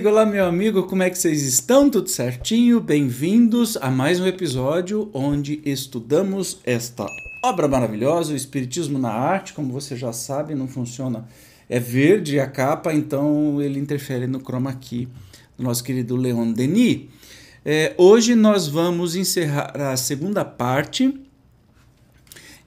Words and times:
Amiga, 0.00 0.12
olá, 0.12 0.24
meu 0.24 0.46
amigo, 0.46 0.84
como 0.84 1.02
é 1.02 1.10
que 1.10 1.18
vocês 1.18 1.42
estão? 1.42 1.90
Tudo 1.90 2.08
certinho? 2.08 2.80
Bem-vindos 2.80 3.76
a 3.76 3.90
mais 3.90 4.18
um 4.18 4.26
episódio 4.26 5.10
onde 5.12 5.60
estudamos 5.62 6.58
esta 6.64 7.04
obra 7.44 7.68
maravilhosa, 7.68 8.32
o 8.32 8.36
Espiritismo 8.36 8.98
na 8.98 9.10
Arte. 9.10 9.52
Como 9.52 9.70
você 9.70 9.94
já 9.94 10.10
sabe, 10.10 10.54
não 10.54 10.66
funciona, 10.66 11.28
é 11.68 11.78
verde 11.78 12.40
a 12.40 12.46
capa, 12.46 12.94
então 12.94 13.60
ele 13.60 13.78
interfere 13.78 14.26
no 14.26 14.40
chroma 14.40 14.72
key 14.72 15.06
do 15.58 15.64
nosso 15.64 15.84
querido 15.84 16.16
Leon 16.16 16.50
Denis. 16.50 17.02
É, 17.62 17.92
hoje 17.98 18.34
nós 18.34 18.66
vamos 18.66 19.14
encerrar 19.14 19.76
a 19.76 19.98
segunda 19.98 20.46
parte, 20.46 21.14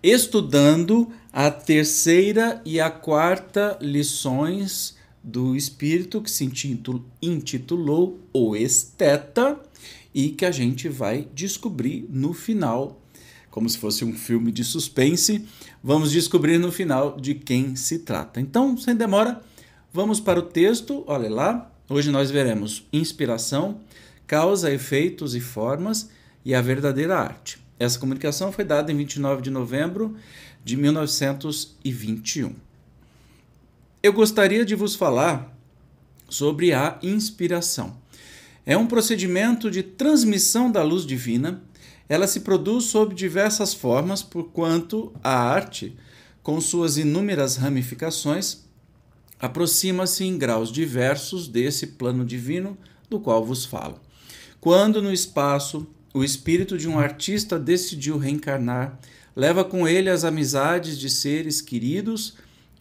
estudando 0.03 1.11
a 1.31 1.49
terceira 1.49 2.61
e 2.63 2.79
a 2.79 2.91
quarta 2.91 3.75
lições 3.81 5.01
do 5.23 5.55
espírito 5.55 6.21
que 6.21 6.29
se 6.29 6.43
intitulou 7.21 8.19
O 8.33 8.55
Esteta 8.55 9.57
e 10.13 10.29
que 10.29 10.45
a 10.45 10.51
gente 10.51 10.89
vai 10.89 11.27
descobrir 11.33 12.05
no 12.09 12.33
final, 12.33 13.01
como 13.49 13.69
se 13.69 13.77
fosse 13.77 14.03
um 14.03 14.13
filme 14.13 14.51
de 14.51 14.63
suspense, 14.63 15.45
vamos 15.81 16.11
descobrir 16.11 16.57
no 16.57 16.71
final 16.71 17.15
de 17.17 17.33
quem 17.35 17.75
se 17.75 17.99
trata. 17.99 18.41
Então, 18.41 18.75
sem 18.77 18.95
demora, 18.95 19.41
vamos 19.93 20.19
para 20.19 20.39
o 20.39 20.43
texto, 20.43 21.03
olha 21.07 21.29
lá. 21.29 21.71
Hoje 21.89 22.11
nós 22.11 22.29
veremos 22.29 22.85
inspiração, 22.91 23.79
causa, 24.27 24.71
efeitos 24.71 25.35
e 25.35 25.39
formas 25.39 26.09
e 26.43 26.53
a 26.53 26.61
verdadeira 26.61 27.17
arte. 27.17 27.59
Essa 27.79 27.99
comunicação 27.99 28.51
foi 28.51 28.65
dada 28.65 28.91
em 28.91 28.97
29 28.97 29.41
de 29.41 29.49
novembro 29.49 30.15
de 30.63 30.77
1921 30.77 32.55
eu 34.03 34.11
gostaria 34.11 34.65
de 34.65 34.75
vos 34.75 34.95
falar 34.95 35.57
sobre 36.27 36.73
a 36.73 36.99
inspiração. 37.01 37.95
É 38.65 38.75
um 38.77 38.85
procedimento 38.85 39.71
de 39.71 39.81
transmissão 39.81 40.69
da 40.69 40.83
luz 40.83 41.05
divina. 41.05 41.63
Ela 42.09 42.27
se 42.27 42.41
produz 42.41 42.83
sob 42.85 43.15
diversas 43.15 43.73
formas, 43.73 44.21
porquanto 44.21 45.13
a 45.23 45.33
arte, 45.33 45.95
com 46.41 46.59
suas 46.59 46.97
inúmeras 46.97 47.55
ramificações, 47.55 48.65
aproxima-se 49.39 50.25
em 50.25 50.37
graus 50.37 50.69
diversos 50.69 51.47
desse 51.47 51.87
plano 51.87 52.25
divino 52.25 52.77
do 53.09 53.21
qual 53.21 53.45
vos 53.45 53.63
falo. 53.63 54.01
Quando 54.59 55.01
no 55.01 55.13
espaço 55.13 55.87
o 56.13 56.25
espírito 56.25 56.77
de 56.77 56.89
um 56.89 56.99
artista 56.99 57.57
decidiu 57.57 58.17
reencarnar, 58.17 58.99
leva 59.33 59.63
com 59.63 59.87
ele 59.87 60.09
as 60.09 60.25
amizades 60.25 60.99
de 60.99 61.09
seres 61.09 61.61
queridos 61.61 62.33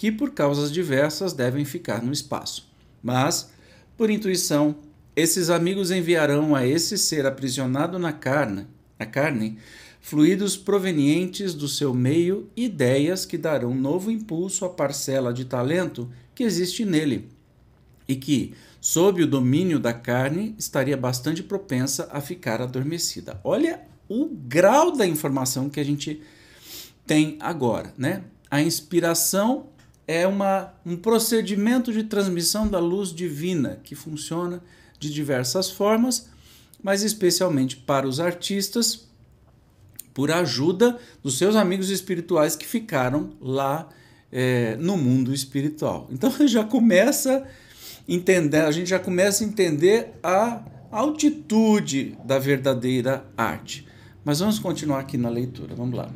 que 0.02 0.10
por 0.10 0.32
causas 0.32 0.72
diversas 0.72 1.32
devem 1.32 1.64
ficar 1.64 2.02
no 2.02 2.12
espaço. 2.12 2.68
Mas, 3.00 3.52
por 3.96 4.10
intuição, 4.10 4.74
esses 5.14 5.48
amigos 5.48 5.92
enviarão 5.92 6.56
a 6.56 6.66
esse 6.66 6.98
ser 6.98 7.24
aprisionado 7.24 8.00
na 8.00 8.12
carne, 8.12 8.66
na 8.98 9.06
carne, 9.06 9.58
fluidos 10.00 10.56
provenientes 10.56 11.54
do 11.54 11.68
seu 11.68 11.94
meio, 11.94 12.50
ideias 12.56 13.24
que 13.24 13.38
darão 13.38 13.76
novo 13.76 14.10
impulso 14.10 14.64
à 14.64 14.70
parcela 14.70 15.32
de 15.32 15.44
talento 15.44 16.10
que 16.34 16.42
existe 16.42 16.84
nele 16.84 17.28
e 18.08 18.16
que, 18.16 18.54
sob 18.80 19.22
o 19.22 19.26
domínio 19.28 19.78
da 19.78 19.92
carne, 19.92 20.56
estaria 20.58 20.96
bastante 20.96 21.44
propensa 21.44 22.08
a 22.10 22.20
ficar 22.20 22.60
adormecida. 22.60 23.40
Olha 23.44 23.82
o 24.08 24.26
grau 24.26 24.90
da 24.90 25.06
informação 25.06 25.70
que 25.70 25.78
a 25.78 25.84
gente 25.84 26.20
tem 27.06 27.36
agora, 27.38 27.94
né? 27.96 28.24
A 28.50 28.60
inspiração 28.60 29.68
é 30.06 30.26
uma, 30.26 30.72
um 30.84 30.96
procedimento 30.96 31.92
de 31.92 32.04
transmissão 32.04 32.68
da 32.68 32.78
luz 32.78 33.12
divina 33.12 33.80
que 33.82 33.94
funciona 33.94 34.62
de 34.98 35.12
diversas 35.12 35.70
formas, 35.70 36.28
mas 36.82 37.02
especialmente 37.02 37.76
para 37.76 38.06
os 38.06 38.20
artistas, 38.20 39.06
por 40.12 40.30
ajuda 40.30 40.98
dos 41.22 41.38
seus 41.38 41.56
amigos 41.56 41.90
espirituais 41.90 42.54
que 42.54 42.66
ficaram 42.66 43.30
lá 43.40 43.88
é, 44.30 44.76
no 44.76 44.96
mundo 44.96 45.32
espiritual. 45.32 46.08
Então 46.10 46.30
já 46.46 46.64
começa 46.64 47.46
entender, 48.08 48.62
a 48.62 48.70
gente 48.70 48.90
já 48.90 48.98
começa 48.98 49.44
a 49.44 49.46
entender 49.46 50.12
a 50.22 50.62
altitude 50.90 52.18
da 52.24 52.38
verdadeira 52.38 53.24
arte. 53.36 53.86
Mas 54.24 54.40
vamos 54.40 54.58
continuar 54.58 55.00
aqui 55.00 55.16
na 55.16 55.28
leitura. 55.28 55.74
Vamos 55.74 55.96
lá. 55.96 56.08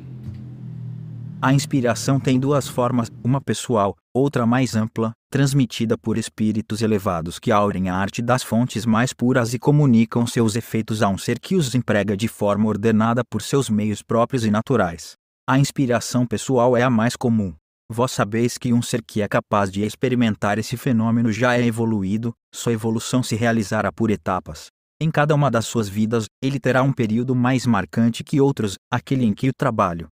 A 1.41 1.53
inspiração 1.53 2.19
tem 2.19 2.39
duas 2.39 2.67
formas, 2.69 3.11
uma 3.26 3.41
pessoal, 3.41 3.97
outra 4.14 4.47
mais 4.47 4.76
ampla, 4.76 5.12
transmitida 5.31 5.98
por 5.98 6.16
espíritos 6.16 6.81
elevados 6.81 7.38
que 7.38 7.50
aurem 7.50 7.91
a 7.91 7.94
arte 7.97 8.22
das 8.22 8.42
fontes 8.42 8.87
mais 8.87 9.12
puras 9.12 9.53
e 9.53 9.59
comunicam 9.59 10.25
seus 10.26 10.54
efeitos 10.54 11.03
a 11.03 11.09
um 11.09 11.19
ser 11.19 11.41
que 11.41 11.56
os 11.56 11.75
emprega 11.75 12.16
de 12.16 12.28
forma 12.28 12.69
ordenada 12.69 13.22
por 13.28 13.42
seus 13.42 13.69
meios 13.69 14.00
próprios 14.00 14.47
e 14.47 14.50
naturais. 14.50 15.14
A 15.47 15.59
inspiração 15.59 16.25
pessoal 16.25 16.76
é 16.76 16.82
a 16.82 16.88
mais 16.88 17.16
comum. 17.16 17.53
Vós 17.91 18.12
sabeis 18.12 18.56
que 18.56 18.72
um 18.72 18.81
ser 18.81 19.03
que 19.03 19.20
é 19.20 19.28
capaz 19.28 19.70
de 19.70 19.82
experimentar 19.82 20.58
esse 20.58 20.76
fenômeno 20.76 21.31
já 21.31 21.56
é 21.56 21.64
evoluído, 21.66 22.32
sua 22.54 22.72
evolução 22.72 23.22
se 23.22 23.37
realizará 23.37 23.93
por 23.93 24.10
etapas. 24.10 24.69
Em 25.00 25.10
cada 25.10 25.34
uma 25.34 25.50
das 25.50 25.66
suas 25.66 25.88
vidas, 25.88 26.26
ele 26.41 26.58
terá 26.58 26.82
um 26.82 26.93
período 26.93 27.34
mais 27.34 27.66
marcante 27.66 28.25
que 28.25 28.41
outros, 28.41 28.76
aquele 28.91 29.25
em 29.25 29.34
que 29.34 29.48
o 29.48 29.53
trabalho, 29.56 30.08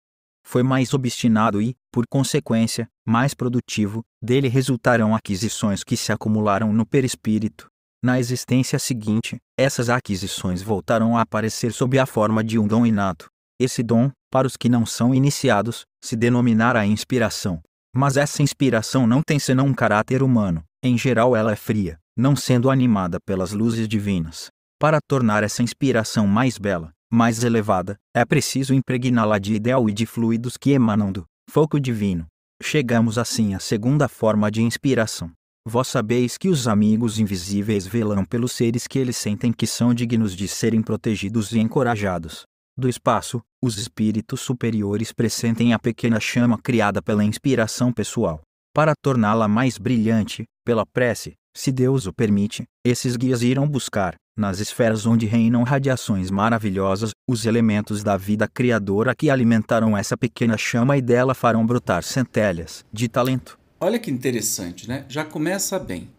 foi 0.50 0.64
mais 0.64 0.96
obstinado 0.96 1.62
e, 1.62 1.76
por 1.92 2.06
consequência, 2.10 2.88
mais 3.10 3.34
produtivo, 3.34 4.04
dele 4.22 4.48
resultarão 4.48 5.16
aquisições 5.16 5.84
que 5.84 5.98
se 5.98 6.12
acumularam 6.12 6.72
no 6.72 6.86
perispírito. 6.86 7.68
Na 8.04 8.20
existência 8.20 8.78
seguinte, 8.78 9.38
essas 9.58 9.90
aquisições 9.90 10.62
voltarão 10.62 11.18
a 11.18 11.22
aparecer 11.22 11.74
sob 11.74 11.98
a 11.98 12.06
forma 12.06 12.44
de 12.44 12.60
um 12.60 12.68
dom 12.68 12.86
inato. 12.86 13.26
Esse 13.60 13.82
dom, 13.82 14.12
para 14.32 14.46
os 14.46 14.56
que 14.56 14.70
não 14.70 14.86
são 14.86 15.14
iniciados, 15.14 15.86
se 16.02 16.16
denominará 16.16 16.86
inspiração. 16.86 17.60
Mas 17.94 18.16
essa 18.16 18.44
inspiração 18.44 19.08
não 19.08 19.22
tem 19.26 19.40
senão 19.40 19.66
um 19.66 19.74
caráter 19.74 20.22
humano, 20.22 20.64
em 20.84 20.96
geral 20.96 21.36
ela 21.36 21.52
é 21.52 21.56
fria, 21.56 21.98
não 22.16 22.36
sendo 22.36 22.70
animada 22.70 23.18
pelas 23.26 23.52
luzes 23.52 23.88
divinas. 23.88 24.50
Para 24.80 25.00
tornar 25.06 25.44
essa 25.44 25.64
inspiração 25.64 26.28
mais 26.28 26.60
bela, 26.60 26.92
mais 27.12 27.44
elevada, 27.44 27.98
é 28.16 28.24
preciso 28.24 28.74
impregná-la 28.74 29.40
de 29.40 29.56
ideal 29.56 29.90
e 29.90 29.92
de 29.92 30.06
fluidos 30.06 30.56
que 30.56 30.72
emanam 30.72 31.12
do 31.12 31.26
foco 31.50 31.80
divino. 31.80 32.28
Chegamos 32.62 33.18
assim 33.18 33.54
à 33.54 33.60
segunda 33.60 34.08
forma 34.08 34.52
de 34.52 34.62
inspiração. 34.62 35.32
Vós 35.66 35.88
sabeis 35.88 36.38
que 36.38 36.50
os 36.50 36.68
amigos 36.68 37.18
invisíveis 37.18 37.88
velam 37.88 38.26
pelos 38.26 38.52
seres 38.52 38.86
que 38.86 39.00
eles 39.00 39.18
sentem 39.18 39.52
que 39.54 39.66
são 39.66 39.94
dignos 39.94 40.36
de 40.36 40.48
serem 40.48 40.82
protegidos 40.82 41.52
e 41.54 41.60
encorajados. 41.60 42.46
Do 42.78 42.88
espaço, 42.88 43.42
os 43.62 43.78
espíritos 43.78 44.42
superiores 44.42 45.12
pressentem 45.12 45.74
a 45.74 45.80
pequena 45.80 46.20
chama 46.20 46.58
criada 46.58 47.02
pela 47.02 47.24
inspiração 47.24 47.92
pessoal. 47.92 48.42
Para 48.74 48.94
torná-la 49.02 49.48
mais 49.48 49.78
brilhante, 49.78 50.46
pela 50.66 50.86
prece, 50.86 51.34
se 51.56 51.72
Deus 51.72 52.06
o 52.06 52.14
permite, 52.14 52.64
esses 52.86 53.16
guias 53.16 53.42
irão 53.42 53.68
buscar, 53.68 54.16
nas 54.40 54.60
esferas 54.60 55.06
onde 55.06 55.26
reinam 55.26 55.64
radiações 55.64 56.32
maravilhosas, 56.32 57.12
os 57.28 57.46
elementos 57.46 58.02
da 58.02 58.16
vida 58.16 58.48
criadora 58.48 59.14
que 59.14 59.30
alimentaram 59.30 59.98
essa 59.98 60.18
pequena 60.18 60.58
chama 60.58 60.98
e 60.98 61.02
dela 61.02 61.36
farão 61.36 61.66
brotar 61.66 62.02
centelhas 62.02 62.86
de 62.92 63.08
talento. 63.08 63.60
Olha 63.80 64.00
que 64.00 64.10
interessante, 64.10 64.88
né? 64.88 65.06
Já 65.08 65.24
começa 65.24 65.78
bem. 65.78 66.10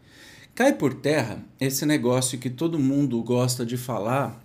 Cai 0.55 0.73
por 0.73 0.95
terra 0.95 1.43
esse 1.59 1.87
negócio 1.87 2.39
que 2.39 2.51
todo 2.51 2.79
mundo 2.79 3.23
gosta 3.23 3.65
de 3.65 3.77
falar 3.77 4.39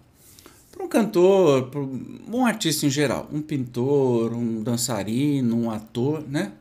para 0.72 0.84
um 0.84 0.88
cantor, 0.88 1.70
para 1.70 1.80
um 1.82 2.46
artista 2.46 2.86
em 2.86 2.90
geral, 2.90 3.30
um 3.32 3.42
pintor, 3.42 4.34
um 4.34 4.64
dançarino, 4.64 5.56
um 5.56 5.72
ator, 5.72 6.24
né? 6.28 6.52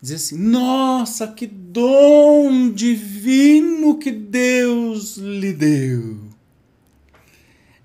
Dizer 0.00 0.16
assim: 0.16 0.38
nossa, 0.38 1.28
que 1.28 1.46
dom 1.46 2.70
divino 2.70 3.98
que 3.98 4.10
Deus 4.10 5.16
lhe 5.16 5.52
deu. 5.52 6.18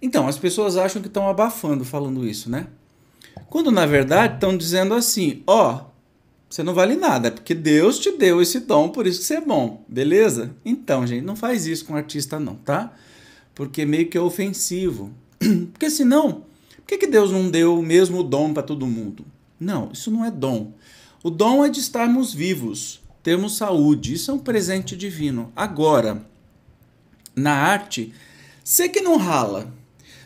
Então, 0.02 0.28
as 0.28 0.38
pessoas 0.38 0.78
acham 0.78 1.02
que 1.02 1.08
estão 1.08 1.28
abafando 1.28 1.86
falando 1.86 2.28
isso, 2.28 2.50
né? 2.50 2.68
Quando 3.50 3.72
na 3.72 3.86
verdade 3.86 4.36
estão 4.36 4.58
dizendo 4.58 4.94
assim: 4.94 5.44
ó, 5.46 5.76
oh, 5.76 5.92
você 6.50 6.64
não 6.64 6.74
vale 6.74 6.96
nada, 6.96 7.30
é 7.30 7.32
porque 7.32 7.54
Deus 7.54 8.00
te 8.00 8.12
deu 8.18 8.42
esse 8.42 8.62
dom, 8.62 8.90
por 8.90 9.08
isso 9.08 9.20
que 9.20 9.26
você 9.26 9.36
é 9.36 9.42
bom, 9.42 9.86
beleza? 9.88 10.54
Então, 10.66 11.08
gente, 11.08 11.24
não 11.24 11.36
faz 11.36 11.66
isso 11.66 11.86
com 11.86 11.96
artista, 11.96 12.40
não, 12.40 12.56
tá? 12.56 12.94
Porque 13.56 13.86
meio 13.86 14.10
que 14.10 14.18
é 14.18 14.22
ofensivo. 14.22 15.12
Porque 15.72 15.90
senão, 15.90 16.44
por 16.78 16.86
que, 16.88 16.98
que 16.98 17.08
Deus 17.08 17.32
não 17.32 17.50
deu 17.50 17.78
o 17.78 17.84
mesmo 17.84 18.24
dom 18.24 18.54
para 18.54 18.64
todo 18.64 18.86
mundo? 18.86 19.26
Não, 19.60 19.92
isso 19.92 20.10
não 20.12 20.26
é 20.26 20.32
dom. 20.32 20.74
O 21.24 21.30
dom 21.30 21.64
é 21.64 21.70
de 21.70 21.80
estarmos 21.80 22.34
vivos, 22.34 23.00
termos 23.22 23.56
saúde, 23.56 24.14
isso 24.14 24.32
é 24.32 24.34
um 24.34 24.40
presente 24.40 24.98
divino. 24.98 25.52
Agora, 25.56 26.26
na 27.36 27.54
arte, 27.54 28.12
você 28.64 28.90
que 28.90 29.02
não 29.02 29.18
rala, 29.18 29.72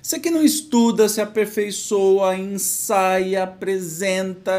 você 0.02 0.18
que 0.20 0.30
não 0.30 0.42
estuda, 0.42 1.10
se 1.10 1.20
aperfeiçoa, 1.20 2.38
ensaia, 2.38 3.44
apresenta, 3.44 4.54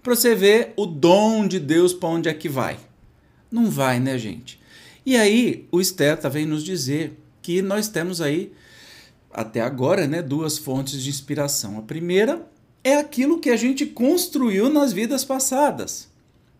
para 0.00 0.14
você 0.14 0.32
ver 0.34 0.74
o 0.76 0.86
dom 0.86 1.48
de 1.48 1.58
Deus 1.58 1.92
para 1.92 2.08
onde 2.08 2.28
é 2.28 2.34
que 2.34 2.48
vai. 2.48 2.78
Não 3.50 3.68
vai, 3.68 3.98
né, 3.98 4.16
gente? 4.16 4.60
E 5.04 5.16
aí 5.16 5.66
o 5.72 5.82
Steta 5.82 6.30
vem 6.30 6.46
nos 6.46 6.62
dizer 6.62 7.18
que 7.42 7.60
nós 7.62 7.88
temos 7.88 8.20
aí 8.20 8.52
até 9.32 9.60
agora, 9.60 10.06
né, 10.06 10.22
duas 10.22 10.56
fontes 10.56 11.02
de 11.02 11.10
inspiração. 11.10 11.78
A 11.78 11.82
primeira 11.82 12.46
é 12.86 12.98
aquilo 12.98 13.40
que 13.40 13.50
a 13.50 13.56
gente 13.56 13.84
construiu 13.84 14.70
nas 14.70 14.92
vidas 14.92 15.24
passadas. 15.24 16.08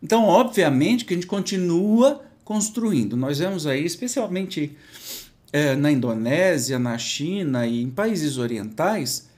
Então, 0.02 0.24
obviamente 0.24 1.04
que 1.04 1.14
a 1.14 1.16
gente 1.16 1.28
continua 1.28 2.20
construindo. 2.44 3.16
Nós 3.16 3.38
vemos 3.38 3.64
aí, 3.64 3.84
especialmente 3.84 4.76
é, 5.52 5.76
na 5.76 5.92
Indonésia, 5.92 6.80
na 6.80 6.98
China 6.98 7.64
e 7.64 7.80
em 7.80 7.90
países 7.90 8.38
orientais, 8.38 9.28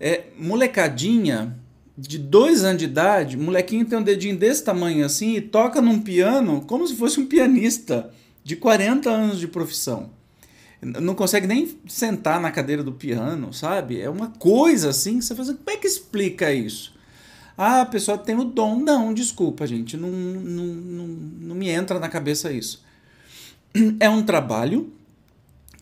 é, 0.00 0.24
molecadinha 0.36 1.56
de 1.96 2.18
dois 2.18 2.64
anos 2.64 2.78
de 2.78 2.86
idade, 2.86 3.36
molequinho 3.36 3.84
tem 3.84 3.98
um 3.98 4.02
dedinho 4.02 4.36
desse 4.36 4.64
tamanho 4.64 5.06
assim 5.06 5.36
e 5.36 5.40
toca 5.40 5.80
num 5.80 6.00
piano 6.00 6.62
como 6.62 6.88
se 6.88 6.96
fosse 6.96 7.20
um 7.20 7.26
pianista 7.26 8.10
de 8.42 8.56
40 8.56 9.08
anos 9.08 9.38
de 9.38 9.46
profissão. 9.46 10.10
Não 10.82 11.14
consegue 11.14 11.46
nem 11.46 11.78
sentar 11.86 12.40
na 12.40 12.50
cadeira 12.50 12.82
do 12.82 12.92
piano, 12.92 13.52
sabe? 13.52 14.00
É 14.00 14.10
uma 14.10 14.30
coisa 14.30 14.90
assim 14.90 15.18
que 15.18 15.24
você 15.24 15.34
fala 15.34 15.50
assim, 15.50 15.58
como 15.58 15.70
é 15.70 15.80
que 15.80 15.86
explica 15.86 16.52
isso? 16.52 16.92
Ah, 17.56 17.82
a 17.82 17.86
pessoa 17.86 18.18
tem 18.18 18.34
o 18.34 18.44
dom. 18.44 18.80
Não, 18.80 19.14
desculpa, 19.14 19.66
gente, 19.66 19.96
não, 19.96 20.10
não, 20.10 20.64
não, 20.64 21.06
não 21.06 21.54
me 21.54 21.68
entra 21.68 22.00
na 22.00 22.08
cabeça 22.08 22.50
isso. 22.50 22.82
É 24.00 24.10
um 24.10 24.22
trabalho 24.22 24.92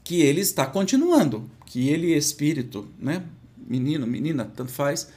que 0.05 0.21
ele 0.21 0.41
está 0.41 0.67
continuando, 0.67 1.49
que 1.65 1.89
ele, 1.89 2.15
espírito, 2.15 2.87
né? 2.99 3.25
menino, 3.71 4.05
menina, 4.05 4.45
tanto 4.45 4.73
faz, 4.73 5.09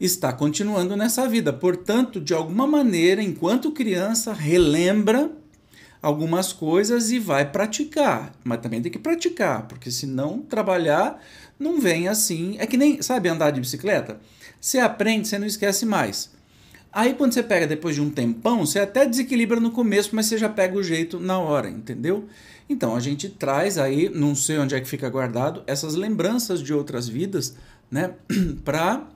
está 0.00 0.32
continuando 0.32 0.96
nessa 0.96 1.28
vida. 1.28 1.52
Portanto, 1.52 2.20
de 2.20 2.34
alguma 2.34 2.66
maneira, 2.66 3.22
enquanto 3.22 3.70
criança, 3.70 4.32
relembra 4.32 5.30
algumas 6.02 6.52
coisas 6.52 7.10
e 7.10 7.18
vai 7.18 7.50
praticar. 7.50 8.32
Mas 8.42 8.60
também 8.60 8.80
tem 8.80 8.90
que 8.90 8.98
praticar, 8.98 9.66
porque 9.66 9.90
se 9.90 10.06
não 10.06 10.40
trabalhar, 10.40 11.22
não 11.58 11.80
vem 11.80 12.08
assim. 12.08 12.56
É 12.58 12.66
que 12.66 12.76
nem, 12.76 13.02
sabe, 13.02 13.28
andar 13.28 13.50
de 13.50 13.60
bicicleta? 13.60 14.20
Você 14.60 14.78
aprende, 14.78 15.28
você 15.28 15.38
não 15.38 15.46
esquece 15.46 15.84
mais. 15.86 16.30
Aí 16.92 17.14
quando 17.14 17.32
você 17.32 17.42
pega 17.42 17.66
depois 17.66 17.94
de 17.94 18.00
um 18.00 18.10
tempão, 18.10 18.66
você 18.66 18.80
até 18.80 19.06
desequilibra 19.06 19.60
no 19.60 19.70
começo, 19.70 20.10
mas 20.12 20.26
você 20.26 20.36
já 20.36 20.48
pega 20.48 20.76
o 20.76 20.82
jeito 20.82 21.20
na 21.20 21.38
hora, 21.38 21.70
entendeu? 21.70 22.28
Então 22.68 22.96
a 22.96 23.00
gente 23.00 23.28
traz 23.28 23.78
aí, 23.78 24.08
não 24.08 24.34
sei 24.34 24.58
onde 24.58 24.74
é 24.74 24.80
que 24.80 24.88
fica 24.88 25.08
guardado, 25.08 25.62
essas 25.66 25.94
lembranças 25.94 26.60
de 26.60 26.74
outras 26.74 27.08
vidas, 27.08 27.54
né, 27.90 28.14
para 28.64 29.06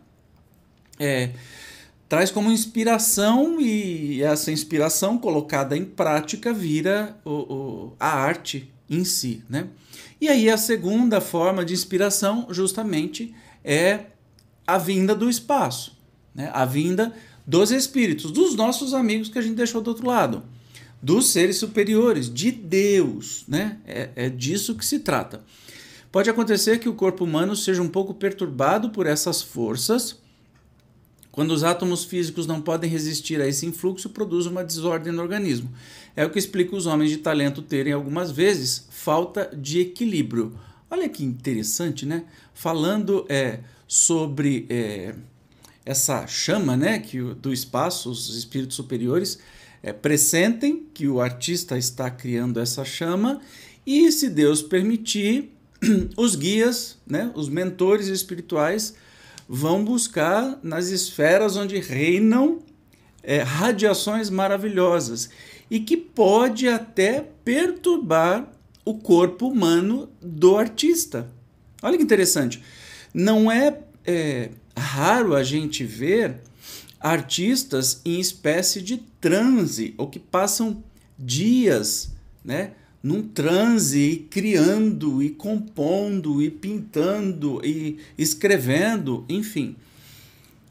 é, 0.98 1.30
traz 2.14 2.30
como 2.30 2.52
inspiração 2.52 3.60
e 3.60 4.22
essa 4.22 4.52
inspiração 4.52 5.18
colocada 5.18 5.76
em 5.76 5.84
prática 5.84 6.52
vira 6.52 7.18
o, 7.24 7.30
o, 7.30 7.96
a 7.98 8.06
arte 8.06 8.72
em 8.88 9.04
si, 9.04 9.42
né? 9.50 9.66
E 10.20 10.28
aí 10.28 10.48
a 10.48 10.56
segunda 10.56 11.20
forma 11.20 11.64
de 11.64 11.74
inspiração 11.74 12.46
justamente 12.50 13.34
é 13.64 14.04
a 14.64 14.78
vinda 14.78 15.12
do 15.12 15.28
espaço, 15.28 15.98
né? 16.32 16.52
A 16.54 16.64
vinda 16.64 17.12
dos 17.44 17.72
espíritos, 17.72 18.30
dos 18.30 18.54
nossos 18.54 18.94
amigos 18.94 19.28
que 19.28 19.40
a 19.40 19.42
gente 19.42 19.56
deixou 19.56 19.80
do 19.80 19.88
outro 19.88 20.06
lado, 20.06 20.44
dos 21.02 21.32
seres 21.32 21.56
superiores, 21.56 22.32
de 22.32 22.52
Deus, 22.52 23.44
né? 23.48 23.78
É, 23.84 24.10
é 24.14 24.30
disso 24.30 24.76
que 24.76 24.86
se 24.86 25.00
trata. 25.00 25.42
Pode 26.12 26.30
acontecer 26.30 26.78
que 26.78 26.88
o 26.88 26.94
corpo 26.94 27.24
humano 27.24 27.56
seja 27.56 27.82
um 27.82 27.88
pouco 27.88 28.14
perturbado 28.14 28.90
por 28.90 29.04
essas 29.04 29.42
forças 29.42 30.22
quando 31.34 31.50
os 31.50 31.64
átomos 31.64 32.04
físicos 32.04 32.46
não 32.46 32.60
podem 32.60 32.88
resistir 32.88 33.40
a 33.40 33.48
esse 33.48 33.66
influxo, 33.66 34.08
produz 34.08 34.46
uma 34.46 34.62
desordem 34.62 35.12
no 35.12 35.20
organismo. 35.20 35.68
É 36.14 36.24
o 36.24 36.30
que 36.30 36.38
explica 36.38 36.76
os 36.76 36.86
homens 36.86 37.10
de 37.10 37.16
talento 37.16 37.60
terem 37.60 37.92
algumas 37.92 38.30
vezes 38.30 38.86
falta 38.88 39.50
de 39.52 39.80
equilíbrio. 39.80 40.56
Olha 40.88 41.08
que 41.08 41.24
interessante, 41.24 42.06
né? 42.06 42.22
Falando 42.54 43.26
é, 43.28 43.58
sobre 43.88 44.64
é, 44.70 45.16
essa 45.84 46.24
chama, 46.28 46.76
né, 46.76 47.00
que 47.00 47.20
do 47.20 47.52
espaço, 47.52 48.12
os 48.12 48.36
espíritos 48.36 48.76
superiores 48.76 49.40
é, 49.82 49.92
pressentem 49.92 50.86
que 50.94 51.08
o 51.08 51.20
artista 51.20 51.76
está 51.76 52.08
criando 52.12 52.60
essa 52.60 52.84
chama 52.84 53.40
e, 53.84 54.12
se 54.12 54.30
Deus 54.30 54.62
permitir, 54.62 55.50
os 56.16 56.36
guias, 56.36 56.96
né, 57.04 57.32
os 57.34 57.48
mentores 57.48 58.06
espirituais 58.06 58.94
vão 59.48 59.84
buscar 59.84 60.58
nas 60.62 60.88
esferas 60.88 61.56
onde 61.56 61.78
reinam 61.78 62.60
é, 63.22 63.42
radiações 63.42 64.30
maravilhosas 64.30 65.30
e 65.70 65.80
que 65.80 65.96
pode 65.96 66.68
até 66.68 67.26
perturbar 67.44 68.50
o 68.84 68.94
corpo 68.94 69.48
humano 69.48 70.08
do 70.20 70.56
artista. 70.56 71.30
Olha 71.82 71.96
que 71.96 72.02
interessante. 72.02 72.62
Não 73.12 73.50
é, 73.50 73.78
é 74.04 74.50
raro 74.76 75.34
a 75.34 75.42
gente 75.42 75.84
ver 75.84 76.40
artistas 77.00 78.00
em 78.04 78.18
espécie 78.18 78.80
de 78.80 78.98
transe 79.20 79.94
ou 79.98 80.08
que 80.08 80.18
passam 80.18 80.82
dias, 81.18 82.12
né? 82.44 82.72
Num 83.04 83.20
transe, 83.20 84.26
criando 84.30 85.22
e 85.22 85.28
compondo 85.28 86.40
e 86.40 86.50
pintando 86.50 87.60
e 87.62 87.98
escrevendo, 88.16 89.26
enfim. 89.28 89.76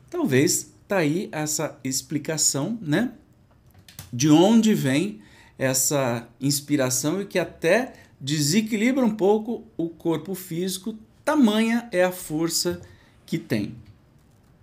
Talvez 0.09 0.73
tá 0.87 0.97
aí 0.97 1.29
essa 1.31 1.77
explicação, 1.83 2.75
né? 2.81 3.11
De 4.11 4.31
onde 4.31 4.73
vem 4.73 5.21
essa 5.59 6.27
inspiração 6.41 7.21
e 7.21 7.25
que 7.25 7.37
até 7.37 7.93
desequilibra 8.19 9.05
um 9.05 9.15
pouco 9.15 9.63
o 9.77 9.87
corpo 9.87 10.33
físico, 10.33 10.97
tamanha 11.23 11.87
é 11.91 12.03
a 12.03 12.11
força 12.11 12.81
que 13.27 13.37
tem. 13.37 13.75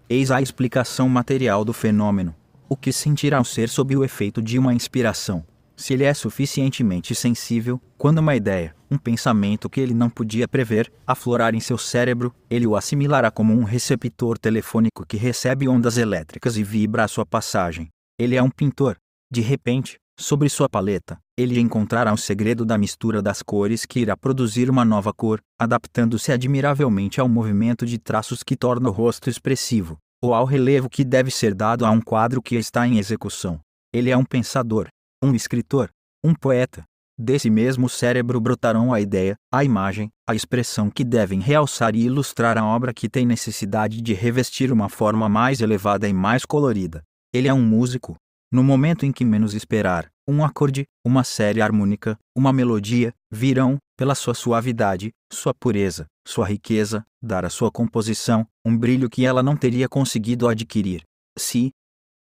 Eis 0.08 0.32
a 0.32 0.42
explicação 0.42 1.08
material 1.08 1.64
do 1.64 1.72
fenômeno. 1.72 2.34
O 2.68 2.76
que 2.76 2.92
sentirá 2.92 3.40
o 3.40 3.44
ser 3.44 3.68
sob 3.68 3.96
o 3.96 4.02
efeito 4.02 4.42
de 4.42 4.58
uma 4.58 4.74
inspiração? 4.74 5.44
Se 5.80 5.94
ele 5.94 6.04
é 6.04 6.12
suficientemente 6.12 7.14
sensível, 7.14 7.80
quando 7.96 8.18
uma 8.18 8.36
ideia, 8.36 8.76
um 8.90 8.98
pensamento 8.98 9.68
que 9.68 9.80
ele 9.80 9.94
não 9.94 10.10
podia 10.10 10.46
prever, 10.46 10.92
aflorar 11.06 11.54
em 11.54 11.60
seu 11.60 11.78
cérebro, 11.78 12.34
ele 12.50 12.66
o 12.66 12.76
assimilará 12.76 13.30
como 13.30 13.54
um 13.54 13.64
receptor 13.64 14.36
telefônico 14.36 15.06
que 15.06 15.16
recebe 15.16 15.66
ondas 15.68 15.96
elétricas 15.96 16.58
e 16.58 16.62
vibra 16.62 17.04
à 17.04 17.08
sua 17.08 17.24
passagem. 17.24 17.88
Ele 18.18 18.36
é 18.36 18.42
um 18.42 18.50
pintor. 18.50 18.96
De 19.32 19.40
repente, 19.40 19.96
sobre 20.18 20.50
sua 20.50 20.68
paleta, 20.68 21.18
ele 21.38 21.58
encontrará 21.58 22.12
o 22.12 22.18
segredo 22.18 22.62
da 22.66 22.76
mistura 22.76 23.22
das 23.22 23.40
cores 23.40 23.86
que 23.86 24.00
irá 24.00 24.14
produzir 24.14 24.68
uma 24.68 24.84
nova 24.84 25.14
cor, 25.14 25.40
adaptando-se 25.58 26.30
admiravelmente 26.30 27.22
ao 27.22 27.28
movimento 27.28 27.86
de 27.86 27.96
traços 27.96 28.42
que 28.42 28.54
torna 28.54 28.90
o 28.90 28.92
rosto 28.92 29.30
expressivo, 29.30 29.96
ou 30.22 30.34
ao 30.34 30.44
relevo 30.44 30.90
que 30.90 31.04
deve 31.04 31.30
ser 31.30 31.54
dado 31.54 31.86
a 31.86 31.90
um 31.90 32.02
quadro 32.02 32.42
que 32.42 32.56
está 32.56 32.86
em 32.86 32.98
execução. 32.98 33.58
Ele 33.94 34.10
é 34.10 34.16
um 34.16 34.24
pensador, 34.24 34.88
um 35.22 35.34
escritor, 35.34 35.90
um 36.24 36.34
poeta. 36.34 36.84
Desse 37.18 37.50
mesmo 37.50 37.86
cérebro 37.88 38.40
brotarão 38.40 38.94
a 38.94 39.00
ideia, 39.00 39.36
a 39.52 39.62
imagem, 39.62 40.10
a 40.26 40.34
expressão 40.34 40.88
que 40.88 41.04
devem 41.04 41.38
realçar 41.38 41.94
e 41.94 42.04
ilustrar 42.04 42.56
a 42.56 42.64
obra 42.64 42.94
que 42.94 43.10
tem 43.10 43.26
necessidade 43.26 44.00
de 44.00 44.14
revestir 44.14 44.72
uma 44.72 44.88
forma 44.88 45.28
mais 45.28 45.60
elevada 45.60 46.08
e 46.08 46.14
mais 46.14 46.46
colorida. 46.46 47.02
Ele 47.32 47.46
é 47.46 47.52
um 47.52 47.62
músico. 47.62 48.16
No 48.50 48.64
momento 48.64 49.04
em 49.04 49.12
que 49.12 49.24
menos 49.24 49.54
esperar, 49.54 50.10
um 50.26 50.42
acorde, 50.42 50.86
uma 51.04 51.22
série 51.22 51.60
harmônica, 51.60 52.18
uma 52.34 52.52
melodia, 52.52 53.12
virão, 53.30 53.76
pela 53.96 54.14
sua 54.14 54.32
suavidade, 54.32 55.12
sua 55.30 55.52
pureza, 55.52 56.06
sua 56.26 56.46
riqueza, 56.48 57.04
dar 57.22 57.44
à 57.44 57.50
sua 57.50 57.70
composição 57.70 58.46
um 58.64 58.76
brilho 58.76 59.10
que 59.10 59.26
ela 59.26 59.42
não 59.42 59.56
teria 59.56 59.88
conseguido 59.88 60.48
adquirir. 60.48 61.02
Se 61.38 61.70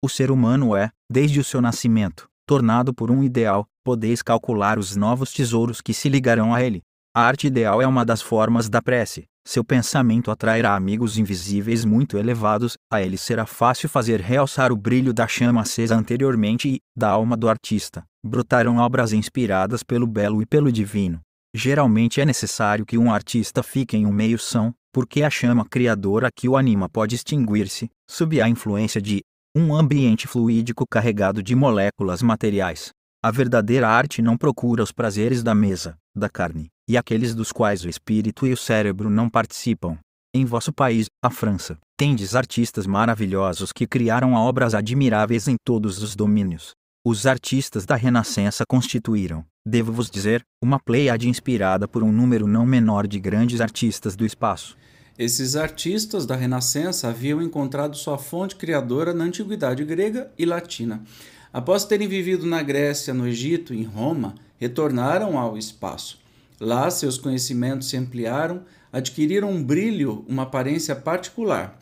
o 0.03 0.09
ser 0.09 0.31
humano 0.31 0.77
é, 0.77 0.91
desde 1.11 1.41
o 1.41 1.45
seu 1.45 1.61
nascimento, 1.61 2.29
tornado 2.47 2.95
por 2.95 3.11
um 3.11 3.23
ideal, 3.23 3.67
podeis 3.85 4.23
calcular 4.23 4.79
os 4.79 4.97
novos 4.97 5.33
tesouros 5.33 5.81
que 5.81 5.95
se 5.95 6.09
ligarão 6.09 6.55
a 6.55 6.63
ele. 6.63 6.83
A 7.15 7.23
arte 7.23 7.47
ideal 7.47 7.81
é 7.81 7.87
uma 7.87 8.05
das 8.05 8.21
formas 8.21 8.69
da 8.69 8.83
prece. 8.83 9.25
Seu 9.47 9.63
pensamento 9.63 10.31
atrairá 10.31 10.75
amigos 10.75 11.19
invisíveis 11.19 11.85
muito 11.85 12.17
elevados, 12.17 12.79
a 12.91 13.03
ele 13.03 13.19
será 13.19 13.45
fácil 13.45 13.89
fazer 13.91 14.21
realçar 14.21 14.73
o 14.73 14.77
brilho 14.77 15.13
da 15.13 15.29
chama 15.29 15.61
acesa 15.61 15.95
anteriormente 15.95 16.69
e, 16.69 16.81
da 16.97 17.11
alma 17.11 17.37
do 17.37 17.49
artista, 17.49 18.05
brotarão 18.25 18.79
obras 18.79 19.13
inspiradas 19.13 19.83
pelo 19.83 20.07
belo 20.07 20.41
e 20.41 20.47
pelo 20.47 20.73
divino. 20.73 21.21
Geralmente 21.55 22.21
é 22.21 22.25
necessário 22.25 22.87
que 22.87 22.99
um 22.99 23.13
artista 23.13 23.63
fique 23.63 23.97
em 23.97 24.07
um 24.07 24.13
meio 24.13 24.39
são, 24.39 24.75
porque 24.93 25.23
a 25.23 25.31
chama 25.31 25.65
criadora 25.65 26.31
que 26.35 26.49
o 26.49 26.57
anima 26.57 26.89
pode 26.89 27.15
extinguir-se, 27.15 27.91
sob 28.11 28.41
a 28.41 28.49
influência 28.49 29.01
de 29.01 29.21
um 29.57 29.73
ambiente 29.73 30.27
fluídico 30.27 30.85
carregado 30.85 31.41
de 31.41 31.55
moléculas 31.55 32.21
materiais. 32.23 32.91
A 33.23 33.31
verdadeira 33.31 33.89
arte 33.89 34.21
não 34.21 34.37
procura 34.37 34.83
os 34.83 34.91
prazeres 34.91 35.45
da 35.45 35.55
mesa, 35.55 35.97
da 36.15 36.29
carne, 36.29 36.67
e 36.89 36.97
aqueles 36.97 37.37
dos 37.37 37.53
quais 37.53 37.85
o 37.85 37.89
espírito 37.89 38.49
e 38.49 38.53
o 38.53 38.57
cérebro 38.57 39.09
não 39.09 39.31
participam. 39.31 39.97
Em 40.35 40.45
vosso 40.45 40.73
país, 40.73 41.07
a 41.23 41.31
França, 41.31 41.79
tendes 41.97 42.35
artistas 42.35 42.85
maravilhosos 42.85 43.71
que 43.71 43.87
criaram 43.87 44.33
obras 44.35 44.75
admiráveis 44.75 45.47
em 45.47 45.55
todos 45.65 46.03
os 46.03 46.17
domínios. 46.17 46.73
Os 47.07 47.25
artistas 47.25 47.87
da 47.87 47.95
Renascença 47.95 48.65
constituíram, 48.69 49.45
devo-vos 49.65 50.11
dizer, 50.11 50.43
uma 50.61 50.81
pleiade 50.81 51.29
inspirada 51.29 51.87
por 51.87 52.03
um 52.03 52.11
número 52.11 52.49
não 52.49 52.67
menor 52.67 53.07
de 53.07 53.21
grandes 53.21 53.61
artistas 53.61 54.17
do 54.17 54.27
espaço. 54.27 54.77
Esses 55.17 55.55
artistas 55.55 56.27
da 56.27 56.35
Renascença 56.35 57.07
haviam 57.07 57.41
encontrado 57.41 57.97
sua 57.97 58.19
fonte 58.19 58.57
criadora 58.57 59.15
na 59.15 59.23
antiguidade 59.23 59.85
grega 59.85 60.29
e 60.37 60.45
latina. 60.45 61.05
Após 61.53 61.85
terem 61.85 62.09
vivido 62.09 62.45
na 62.45 62.61
Grécia, 62.63 63.15
no 63.15 63.29
Egito 63.29 63.73
e 63.73 63.79
em 63.81 63.85
Roma, 63.85 64.35
retornaram 64.59 65.39
ao 65.39 65.57
espaço. 65.57 66.19
Lá, 66.59 66.91
seus 66.91 67.17
conhecimentos 67.17 67.89
se 67.89 67.97
ampliaram, 67.97 68.63
adquiriram 68.93 69.53
um 69.53 69.63
brilho, 69.63 70.25
uma 70.29 70.43
aparência 70.43 70.97
particular. 70.97 71.81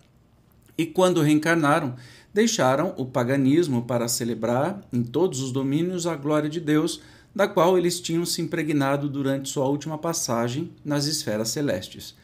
E 0.77 0.85
quando 0.85 1.23
reencarnaram, 1.23 1.97
deixaram 2.35 2.93
o 2.99 3.07
paganismo 3.07 3.83
para 3.83 4.09
celebrar 4.09 4.83
em 4.93 5.03
todos 5.03 5.41
os 5.41 5.53
domínios 5.53 6.07
a 6.07 6.17
glória 6.17 6.51
de 6.51 6.61
Deus, 6.61 7.01
da 7.35 7.49
qual 7.49 7.79
eles 7.79 7.99
tinham 7.99 8.27
se 8.27 8.43
impregnado 8.43 9.09
durante 9.09 9.49
sua 9.49 9.67
última 9.67 9.97
passagem 9.97 10.71
nas 10.85 11.07
esferas 11.07 11.49
celestes. 11.49 12.15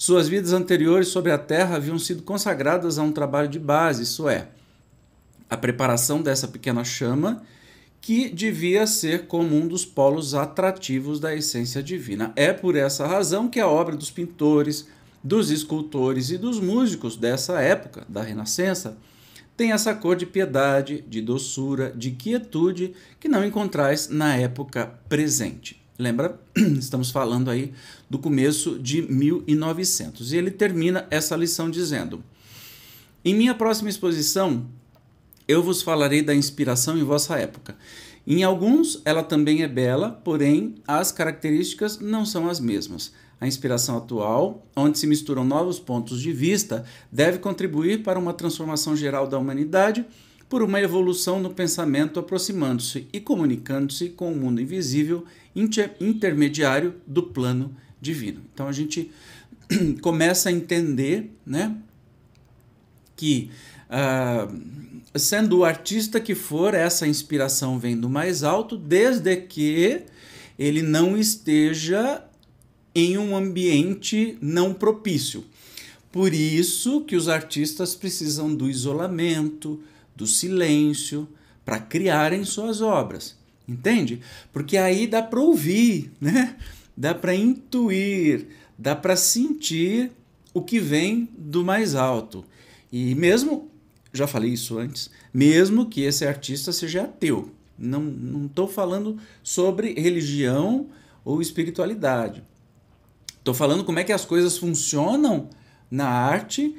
Suas 0.00 0.28
vidas 0.28 0.52
anteriores 0.52 1.08
sobre 1.08 1.32
a 1.32 1.36
Terra 1.36 1.74
haviam 1.74 1.98
sido 1.98 2.22
consagradas 2.22 3.00
a 3.00 3.02
um 3.02 3.10
trabalho 3.10 3.48
de 3.48 3.58
base, 3.58 4.04
isso 4.04 4.28
é, 4.28 4.46
a 5.50 5.56
preparação 5.56 6.22
dessa 6.22 6.46
pequena 6.46 6.84
chama 6.84 7.42
que 8.00 8.28
devia 8.28 8.86
ser 8.86 9.26
como 9.26 9.56
um 9.56 9.66
dos 9.66 9.84
polos 9.84 10.34
atrativos 10.34 11.18
da 11.18 11.34
essência 11.34 11.82
divina. 11.82 12.32
É 12.36 12.52
por 12.52 12.76
essa 12.76 13.08
razão 13.08 13.48
que 13.48 13.58
a 13.58 13.66
obra 13.66 13.96
dos 13.96 14.08
pintores, 14.08 14.86
dos 15.22 15.50
escultores 15.50 16.30
e 16.30 16.38
dos 16.38 16.60
músicos 16.60 17.16
dessa 17.16 17.60
época, 17.60 18.06
da 18.08 18.22
Renascença, 18.22 18.96
tem 19.56 19.72
essa 19.72 19.92
cor 19.96 20.14
de 20.14 20.26
piedade, 20.26 21.04
de 21.08 21.20
doçura, 21.20 21.92
de 21.92 22.12
quietude 22.12 22.94
que 23.18 23.26
não 23.26 23.44
encontrais 23.44 24.08
na 24.08 24.36
época 24.36 24.94
presente. 25.08 25.82
Lembra? 25.98 26.38
Estamos 26.78 27.10
falando 27.10 27.50
aí 27.50 27.72
do 28.08 28.18
começo 28.20 28.78
de 28.78 29.02
1900. 29.02 30.32
E 30.32 30.36
ele 30.36 30.50
termina 30.50 31.08
essa 31.10 31.34
lição 31.34 31.68
dizendo: 31.68 32.22
Em 33.24 33.34
minha 33.34 33.54
próxima 33.54 33.90
exposição, 33.90 34.64
eu 35.48 35.60
vos 35.60 35.82
falarei 35.82 36.22
da 36.22 36.34
inspiração 36.34 36.96
em 36.96 37.02
vossa 37.02 37.36
época. 37.36 37.76
Em 38.24 38.44
alguns, 38.44 39.02
ela 39.04 39.24
também 39.24 39.62
é 39.62 39.68
bela, 39.68 40.10
porém, 40.22 40.76
as 40.86 41.10
características 41.10 41.98
não 41.98 42.24
são 42.24 42.48
as 42.48 42.60
mesmas. 42.60 43.12
A 43.40 43.46
inspiração 43.46 43.96
atual, 43.96 44.66
onde 44.76 44.98
se 44.98 45.06
misturam 45.06 45.44
novos 45.44 45.78
pontos 45.80 46.20
de 46.20 46.32
vista, 46.32 46.84
deve 47.10 47.38
contribuir 47.38 48.02
para 48.02 48.18
uma 48.18 48.34
transformação 48.34 48.94
geral 48.94 49.26
da 49.26 49.38
humanidade 49.38 50.04
por 50.48 50.62
uma 50.62 50.80
evolução 50.80 51.40
no 51.40 51.50
pensamento 51.50 52.18
aproximando-se 52.18 53.06
e 53.12 53.20
comunicando-se 53.20 54.08
com 54.10 54.32
o 54.32 54.36
mundo 54.36 54.60
invisível 54.60 55.24
inter 55.54 55.94
intermediário 56.00 56.94
do 57.06 57.22
plano 57.22 57.74
divino. 58.00 58.40
Então 58.52 58.66
a 58.66 58.72
gente 58.72 59.10
começa 60.00 60.48
a 60.48 60.52
entender, 60.52 61.30
né, 61.44 61.76
que 63.16 63.50
uh, 63.90 65.18
sendo 65.18 65.58
o 65.58 65.64
artista 65.64 66.20
que 66.20 66.34
for, 66.34 66.74
essa 66.74 67.06
inspiração 67.06 67.78
vem 67.78 67.98
do 67.98 68.08
mais 68.08 68.42
alto, 68.42 68.76
desde 68.76 69.36
que 69.36 70.04
ele 70.58 70.82
não 70.82 71.16
esteja 71.16 72.24
em 72.94 73.18
um 73.18 73.36
ambiente 73.36 74.38
não 74.40 74.72
propício. 74.72 75.44
Por 76.10 76.32
isso 76.32 77.02
que 77.02 77.14
os 77.14 77.28
artistas 77.28 77.94
precisam 77.94 78.54
do 78.54 78.68
isolamento, 78.68 79.80
do 80.18 80.26
silêncio, 80.26 81.28
para 81.64 81.78
criarem 81.78 82.44
suas 82.44 82.80
obras. 82.80 83.38
Entende? 83.68 84.20
Porque 84.52 84.76
aí 84.76 85.06
dá 85.06 85.22
para 85.22 85.38
ouvir, 85.38 86.10
né? 86.20 86.56
Dá 86.96 87.14
para 87.14 87.32
intuir, 87.32 88.48
dá 88.76 88.96
para 88.96 89.14
sentir 89.14 90.10
o 90.52 90.60
que 90.60 90.80
vem 90.80 91.28
do 91.38 91.64
mais 91.64 91.94
alto. 91.94 92.44
E 92.90 93.14
mesmo, 93.14 93.70
já 94.12 94.26
falei 94.26 94.50
isso 94.50 94.76
antes, 94.76 95.08
mesmo 95.32 95.86
que 95.86 96.00
esse 96.00 96.26
artista 96.26 96.72
seja 96.72 97.04
ateu, 97.04 97.52
não 97.78 98.46
estou 98.46 98.66
falando 98.66 99.16
sobre 99.40 99.92
religião 99.92 100.88
ou 101.24 101.40
espiritualidade. 101.40 102.42
Estou 103.38 103.54
falando 103.54 103.84
como 103.84 104.00
é 104.00 104.04
que 104.04 104.12
as 104.12 104.24
coisas 104.24 104.58
funcionam 104.58 105.48
na 105.88 106.08
arte, 106.08 106.74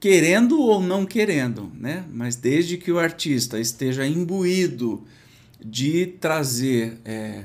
querendo 0.00 0.60
ou 0.60 0.80
não 0.80 1.04
querendo, 1.04 1.70
né? 1.74 2.04
Mas 2.12 2.36
desde 2.36 2.76
que 2.76 2.92
o 2.92 2.98
artista 2.98 3.58
esteja 3.58 4.06
imbuído 4.06 5.04
de 5.60 6.06
trazer 6.06 7.00
é, 7.04 7.44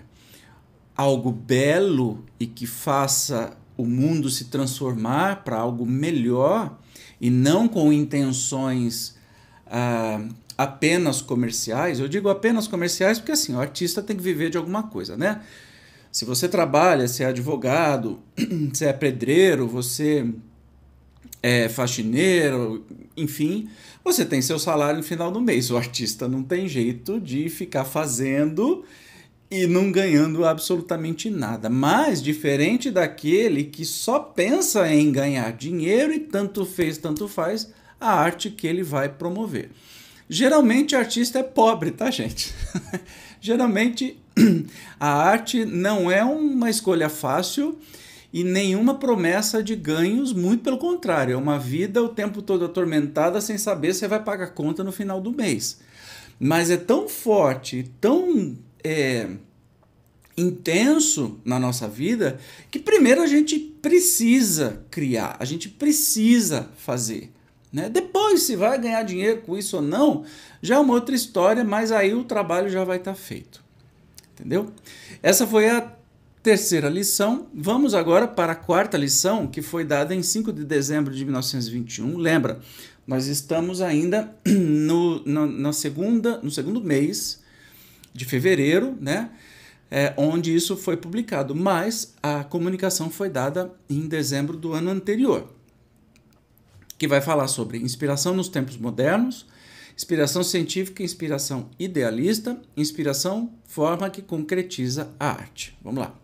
algo 0.95 1.31
belo 1.31 2.24
e 2.39 2.45
que 2.45 2.67
faça 2.67 3.57
o 3.75 3.86
mundo 3.86 4.29
se 4.29 4.45
transformar 4.45 5.43
para 5.43 5.57
algo 5.57 5.86
melhor 5.86 6.77
e 7.19 7.29
não 7.29 7.67
com 7.67 7.91
intenções 7.91 9.15
ah, 9.65 10.24
apenas 10.55 11.22
comerciais. 11.22 12.00
Eu 12.00 12.07
digo 12.07 12.29
apenas 12.29 12.67
comerciais 12.67 13.17
porque 13.17 13.31
assim 13.31 13.55
o 13.55 13.60
artista 13.60 14.01
tem 14.03 14.15
que 14.15 14.22
viver 14.22 14.51
de 14.51 14.57
alguma 14.57 14.83
coisa, 14.83 15.17
né? 15.17 15.41
Se 16.12 16.25
você 16.25 16.48
trabalha, 16.48 17.07
se 17.07 17.24
é 17.24 17.25
advogado, 17.25 18.19
se 18.74 18.86
é 18.86 18.93
pedreiro, 18.93 19.67
você 19.67 20.31
é 21.43 21.67
faxineiro, 21.67 22.85
enfim, 23.17 23.69
você 24.01 24.23
tem 24.23 24.41
seu 24.41 24.57
salário 24.57 24.97
no 24.97 25.03
final 25.03 25.29
do 25.29 25.41
mês. 25.41 25.69
O 25.69 25.75
artista 25.75 26.25
não 26.25 26.41
tem 26.41 26.69
jeito 26.69 27.19
de 27.19 27.50
ficar 27.50 27.83
fazendo 27.83 28.85
e 29.51 29.67
não 29.67 29.91
ganhando 29.91 30.45
absolutamente 30.45 31.29
nada. 31.29 31.69
Mas 31.69 32.23
diferente 32.23 32.89
daquele 32.89 33.65
que 33.65 33.83
só 33.83 34.19
pensa 34.19 34.88
em 34.91 35.12
ganhar 35.12 35.51
dinheiro 35.51 36.13
e 36.13 36.19
tanto 36.19 36.65
fez, 36.65 36.97
tanto 36.97 37.27
faz 37.27 37.71
a 38.00 38.13
arte 38.13 38.50
que 38.50 38.65
ele 38.65 38.81
vai 38.81 39.09
promover. 39.09 39.69
Geralmente 40.29 40.95
artista 40.95 41.39
é 41.39 41.43
pobre, 41.43 41.91
tá, 41.91 42.09
gente? 42.09 42.53
Geralmente 43.41 44.17
a 44.97 45.09
arte 45.09 45.65
não 45.65 46.09
é 46.09 46.23
uma 46.23 46.69
escolha 46.69 47.09
fácil 47.09 47.77
e 48.33 48.43
nenhuma 48.43 48.95
promessa 48.95 49.61
de 49.61 49.75
ganhos, 49.75 50.33
muito 50.33 50.63
pelo 50.63 50.79
contrário, 50.79 51.33
é 51.33 51.37
uma 51.37 51.59
vida 51.59 52.01
o 52.01 52.09
tempo 52.09 52.41
todo 52.41 52.65
atormentada 52.65 53.39
sem 53.39 53.59
saber 53.59 53.93
se 53.93 54.07
vai 54.07 54.23
pagar 54.23 54.47
conta 54.47 54.83
no 54.83 54.91
final 54.91 55.21
do 55.21 55.31
mês. 55.31 55.79
Mas 56.39 56.71
é 56.71 56.77
tão 56.77 57.07
forte, 57.07 57.91
tão 58.01 58.57
é, 58.83 59.29
intenso 60.35 61.39
na 61.45 61.59
nossa 61.59 61.87
vida 61.87 62.39
que 62.71 62.79
primeiro 62.79 63.21
a 63.21 63.27
gente 63.27 63.59
precisa 63.59 64.83
criar, 64.89 65.37
a 65.39 65.45
gente 65.45 65.69
precisa 65.69 66.71
fazer. 66.75 67.31
Né? 67.71 67.87
Depois, 67.87 68.41
se 68.41 68.55
vai 68.55 68.79
ganhar 68.79 69.03
dinheiro 69.03 69.41
com 69.41 69.55
isso 69.55 69.75
ou 69.75 69.81
não, 69.81 70.25
já 70.59 70.75
é 70.75 70.79
uma 70.79 70.95
outra 70.95 71.13
história, 71.13 71.63
mas 71.63 71.91
aí 71.91 72.15
o 72.15 72.23
trabalho 72.23 72.67
já 72.67 72.83
vai 72.83 72.97
estar 72.97 73.13
tá 73.13 73.17
feito. 73.17 73.63
Entendeu? 74.33 74.71
Essa 75.21 75.45
foi 75.45 75.69
a 75.69 75.93
terceira 76.43 76.89
lição. 76.89 77.47
Vamos 77.53 77.93
agora 77.93 78.27
para 78.27 78.51
a 78.51 78.55
quarta 78.55 78.97
lição, 78.97 79.47
que 79.47 79.62
foi 79.62 79.85
dada 79.85 80.13
em 80.13 80.21
5 80.21 80.51
de 80.51 80.65
dezembro 80.65 81.15
de 81.15 81.23
1921. 81.23 82.17
Lembra, 82.17 82.59
nós 83.07 83.27
estamos 83.27 83.81
ainda 83.81 84.35
no, 84.45 85.23
no, 85.23 85.47
na 85.47 85.71
segunda, 85.71 86.39
no 86.43 86.51
segundo 86.51 86.81
mês 86.81 87.41
de 88.13 88.25
fevereiro, 88.25 88.95
né? 89.00 89.31
É, 89.89 90.13
onde 90.17 90.53
isso 90.53 90.75
foi 90.75 90.97
publicado, 90.97 91.55
mas 91.55 92.15
a 92.21 92.43
comunicação 92.43 93.12
foi 93.12 93.29
dada 93.29 93.71
em 93.88 94.07
dezembro 94.07 94.57
do 94.57 94.73
ano 94.73 94.89
anterior 94.89 95.53
que 96.97 97.07
vai 97.07 97.19
falar 97.19 97.47
sobre 97.47 97.77
inspiração 97.77 98.33
nos 98.33 98.47
tempos 98.47 98.77
modernos, 98.77 99.45
inspiração 99.95 100.41
científica, 100.41 101.03
inspiração 101.03 101.69
idealista, 101.77 102.59
inspiração 102.77 103.51
forma 103.65 104.09
que 104.09 104.21
concretiza 104.21 105.13
a 105.19 105.27
arte. 105.27 105.77
Vamos 105.83 106.00
lá. 106.00 106.22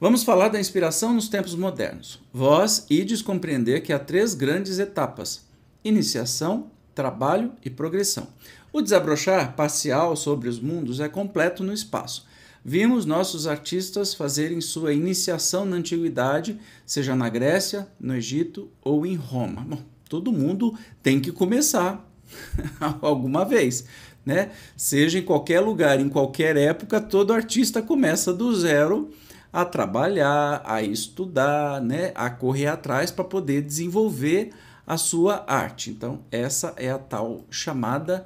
Vamos 0.00 0.22
falar 0.22 0.48
da 0.48 0.60
inspiração 0.60 1.12
nos 1.12 1.28
tempos 1.28 1.54
modernos. 1.54 2.20
Vós 2.32 2.86
ides 2.88 3.20
compreender 3.20 3.82
que 3.82 3.92
há 3.92 3.98
três 3.98 4.34
grandes 4.34 4.78
etapas: 4.78 5.46
iniciação, 5.84 6.70
trabalho 6.94 7.52
e 7.64 7.70
progressão. 7.70 8.28
O 8.72 8.80
desabrochar 8.80 9.56
parcial 9.56 10.14
sobre 10.14 10.48
os 10.48 10.60
mundos 10.60 11.00
é 11.00 11.08
completo 11.08 11.64
no 11.64 11.72
espaço, 11.72 12.26
Vimos 12.64 13.06
nossos 13.06 13.46
artistas 13.46 14.12
fazerem 14.12 14.60
sua 14.60 14.92
iniciação 14.92 15.64
na 15.64 15.76
antiguidade, 15.76 16.58
seja 16.84 17.14
na 17.14 17.28
Grécia, 17.28 17.88
no 17.98 18.14
Egito 18.14 18.68
ou 18.82 19.06
em 19.06 19.14
Roma. 19.14 19.64
Bom, 19.66 19.80
todo 20.08 20.32
mundo 20.32 20.76
tem 21.02 21.20
que 21.20 21.32
começar 21.32 22.06
alguma 23.00 23.44
vez, 23.44 23.86
né? 24.22 24.50
Seja 24.76 25.18
em 25.18 25.22
qualquer 25.22 25.60
lugar, 25.60 26.00
em 26.00 26.08
qualquer 26.08 26.56
época, 26.56 27.00
todo 27.00 27.32
artista 27.32 27.80
começa 27.80 28.34
do 28.34 28.54
zero 28.54 29.10
a 29.58 29.64
trabalhar, 29.64 30.62
a 30.64 30.82
estudar, 30.82 31.80
né, 31.80 32.12
a 32.14 32.30
correr 32.30 32.68
atrás 32.68 33.10
para 33.10 33.24
poder 33.24 33.60
desenvolver 33.60 34.50
a 34.86 34.96
sua 34.96 35.44
arte. 35.48 35.90
Então, 35.90 36.20
essa 36.30 36.72
é 36.76 36.88
a 36.88 36.98
tal 36.98 37.44
chamada 37.50 38.24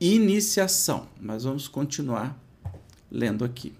iniciação. 0.00 1.06
Mas 1.20 1.44
vamos 1.44 1.68
continuar 1.68 2.36
lendo 3.08 3.44
aqui. 3.44 3.72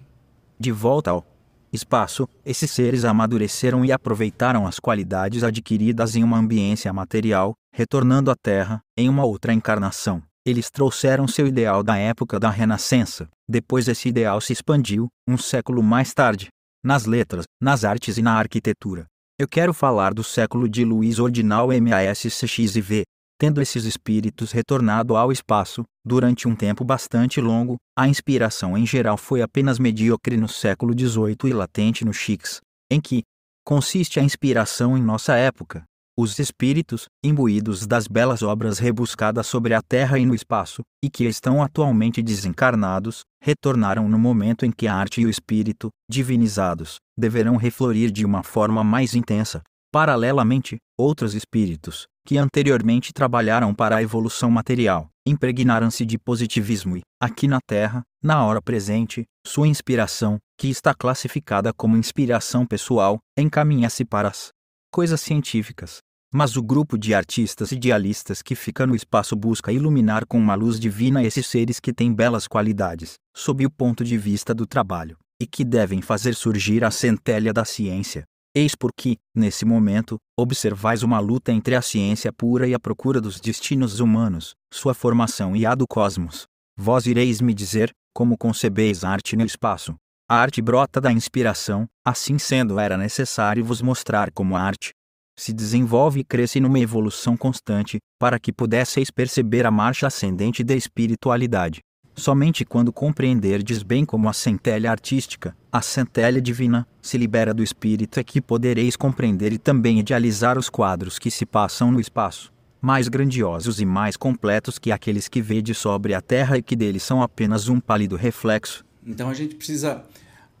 De 0.57 0.71
volta 0.71 1.11
ao 1.11 1.25
espaço, 1.73 2.29
esses 2.45 2.71
seres 2.71 3.03
amadureceram 3.03 3.83
e 3.83 3.91
aproveitaram 3.91 4.65
as 4.65 4.79
qualidades 4.79 5.43
adquiridas 5.43 6.15
em 6.15 6.23
uma 6.23 6.37
ambiência 6.37 6.93
material, 6.93 7.55
retornando 7.73 8.31
à 8.31 8.35
Terra, 8.41 8.79
em 8.97 9.09
uma 9.09 9.25
outra 9.25 9.51
encarnação. 9.51 10.23
Eles 10.45 10.69
trouxeram 10.71 11.27
seu 11.27 11.45
ideal 11.45 11.83
da 11.83 11.97
época 11.97 12.39
da 12.39 12.49
Renascença. 12.49 13.27
Depois 13.49 13.89
esse 13.89 14.07
ideal 14.07 14.39
se 14.39 14.53
expandiu, 14.53 15.09
um 15.27 15.37
século 15.37 15.83
mais 15.83 16.13
tarde, 16.13 16.47
nas 16.85 17.05
letras, 17.05 17.45
nas 17.59 17.83
artes 17.83 18.17
e 18.17 18.21
na 18.21 18.33
arquitetura. 18.33 19.07
Eu 19.39 19.47
quero 19.47 19.73
falar 19.73 20.13
do 20.13 20.23
século 20.23 20.69
de 20.69 20.85
Luiz 20.85 21.17
Ordinal 21.17 21.69
MASCXIV, 21.69 23.03
tendo 23.37 23.61
esses 23.61 23.83
espíritos 23.85 24.51
retornado 24.51 25.17
ao 25.17 25.31
espaço, 25.31 25.83
durante 26.05 26.47
um 26.47 26.55
tempo 26.55 26.85
bastante 26.85 27.41
longo, 27.41 27.75
a 27.97 28.07
inspiração 28.07 28.77
em 28.77 28.85
geral 28.85 29.17
foi 29.17 29.41
apenas 29.41 29.79
medíocre 29.79 30.37
no 30.37 30.47
século 30.47 30.93
XVIII 30.97 31.49
e 31.49 31.53
latente 31.53 32.05
no 32.05 32.13
Chix, 32.13 32.61
em 32.89 33.01
que 33.01 33.23
consiste 33.65 34.19
a 34.19 34.23
inspiração 34.23 34.95
em 34.95 35.01
nossa 35.01 35.35
época. 35.35 35.83
Os 36.17 36.39
espíritos, 36.39 37.09
imbuídos 37.21 37.85
das 37.85 38.07
belas 38.07 38.41
obras 38.41 38.79
rebuscadas 38.79 39.47
sobre 39.47 39.73
a 39.73 39.81
terra 39.81 40.17
e 40.17 40.25
no 40.25 40.33
espaço, 40.33 40.81
e 41.03 41.09
que 41.09 41.25
estão 41.25 41.61
atualmente 41.61 42.23
desencarnados, 42.23 43.23
retornaram 43.43 44.07
no 44.07 44.17
momento 44.17 44.65
em 44.65 44.71
que 44.71 44.87
a 44.87 44.95
arte 44.95 45.19
e 45.19 45.25
o 45.25 45.29
espírito, 45.29 45.89
divinizados, 46.09 46.99
deverão 47.17 47.57
reflorir 47.57 48.11
de 48.11 48.23
uma 48.23 48.43
forma 48.43 48.81
mais 48.81 49.13
intensa. 49.13 49.61
Paralelamente, 49.91 50.77
outros 50.97 51.35
espíritos, 51.35 52.07
que 52.25 52.37
anteriormente 52.37 53.11
trabalharam 53.11 53.75
para 53.75 53.97
a 53.97 54.01
evolução 54.01 54.49
material, 54.49 55.09
impregnaram-se 55.27 56.05
de 56.05 56.17
positivismo 56.17 56.95
e, 56.95 57.01
aqui 57.21 57.45
na 57.45 57.59
Terra, 57.67 58.03
na 58.23 58.41
hora 58.45 58.61
presente, 58.61 59.25
sua 59.45 59.67
inspiração, 59.67 60.37
que 60.57 60.69
está 60.69 60.93
classificada 60.93 61.73
como 61.73 61.97
inspiração 61.97 62.65
pessoal, 62.65 63.19
encaminha-se 63.37 64.05
para 64.05 64.29
as 64.29 64.51
coisas 64.89 65.19
científicas. 65.19 66.04
Mas 66.33 66.57
o 66.57 66.61
grupo 66.61 66.97
de 66.97 67.13
artistas 67.13 67.71
idealistas 67.71 68.41
que 68.41 68.55
fica 68.55 68.85
no 68.85 68.95
espaço 68.95 69.35
busca 69.35 69.71
iluminar 69.71 70.25
com 70.25 70.37
uma 70.37 70.55
luz 70.55 70.79
divina 70.79 71.23
esses 71.23 71.47
seres 71.47 71.79
que 71.79 71.93
têm 71.93 72.13
belas 72.13 72.47
qualidades, 72.47 73.15
sob 73.35 73.65
o 73.65 73.71
ponto 73.71 74.03
de 74.03 74.17
vista 74.17 74.53
do 74.53 74.65
trabalho, 74.65 75.17
e 75.41 75.47
que 75.47 75.63
devem 75.63 76.01
fazer 76.01 76.35
surgir 76.35 76.83
a 76.83 76.91
centelha 76.91 77.53
da 77.53 77.63
ciência, 77.63 78.25
Eis 78.57 78.73
porque, 78.73 79.17
nesse 79.35 79.65
momento, 79.65 80.17
observais 80.39 81.03
uma 81.03 81.19
luta 81.19 81.51
entre 81.51 81.75
a 81.75 81.81
ciência 81.81 82.31
pura 82.31 82.65
e 82.65 82.73
a 82.73 82.79
procura 82.79 83.19
dos 83.19 83.41
destinos 83.41 83.99
humanos, 83.99 84.55
sua 84.73 84.93
formação 84.93 85.57
e 85.57 85.65
a 85.65 85.75
do 85.75 85.85
cosmos. 85.85 86.45
Vós 86.77 87.05
ireis 87.05 87.41
me 87.41 87.53
dizer, 87.53 87.91
como 88.13 88.37
concebeis 88.37 89.03
a 89.03 89.09
arte 89.09 89.35
no 89.35 89.43
espaço. 89.43 89.95
A 90.29 90.37
arte 90.37 90.61
brota 90.61 91.01
da 91.01 91.11
inspiração, 91.11 91.85
assim 92.05 92.37
sendo 92.37 92.79
era 92.79 92.97
necessário 92.97 93.63
vos 93.63 93.81
mostrar 93.81 94.31
como 94.31 94.55
a 94.55 94.61
arte 94.61 94.93
se 95.35 95.51
desenvolve 95.51 96.21
e 96.21 96.23
cresce 96.23 96.59
numa 96.59 96.79
evolução 96.79 97.35
constante, 97.35 97.99
para 98.17 98.39
que 98.39 98.53
pudesseis 98.53 99.11
perceber 99.11 99.65
a 99.65 99.71
marcha 99.71 100.07
ascendente 100.07 100.63
da 100.63 100.75
espiritualidade. 100.75 101.81
Somente 102.17 102.63
quando 102.63 102.93
compreenderdes 102.93 103.83
bem 103.83 104.05
como 104.05 104.29
a 104.29 104.33
centelha 104.33 104.89
artística, 104.89 105.55
a 105.69 105.81
centelha 105.81 106.41
divina, 106.41 106.87
se 107.01 107.17
libera 107.17 107.53
do 107.53 107.61
espírito 107.61 108.19
é 108.19 108.23
que 108.23 108.39
podereis 108.39 108.95
compreender 108.95 109.51
e 109.51 109.57
também 109.57 109.99
idealizar 109.99 110.57
os 110.57 110.69
quadros 110.69 111.19
que 111.19 111.29
se 111.29 111.45
passam 111.45 111.91
no 111.91 111.99
espaço, 111.99 112.53
mais 112.81 113.09
grandiosos 113.09 113.81
e 113.81 113.85
mais 113.85 114.15
completos 114.15 114.79
que 114.79 114.93
aqueles 114.93 115.27
que 115.27 115.41
vede 115.41 115.73
sobre 115.73 116.13
a 116.13 116.21
terra 116.21 116.57
e 116.57 116.63
que 116.63 116.75
deles 116.75 117.03
são 117.03 117.21
apenas 117.21 117.67
um 117.67 117.81
pálido 117.81 118.15
reflexo. 118.15 118.85
Então 119.05 119.29
a 119.29 119.33
gente 119.33 119.55
precisa 119.55 120.01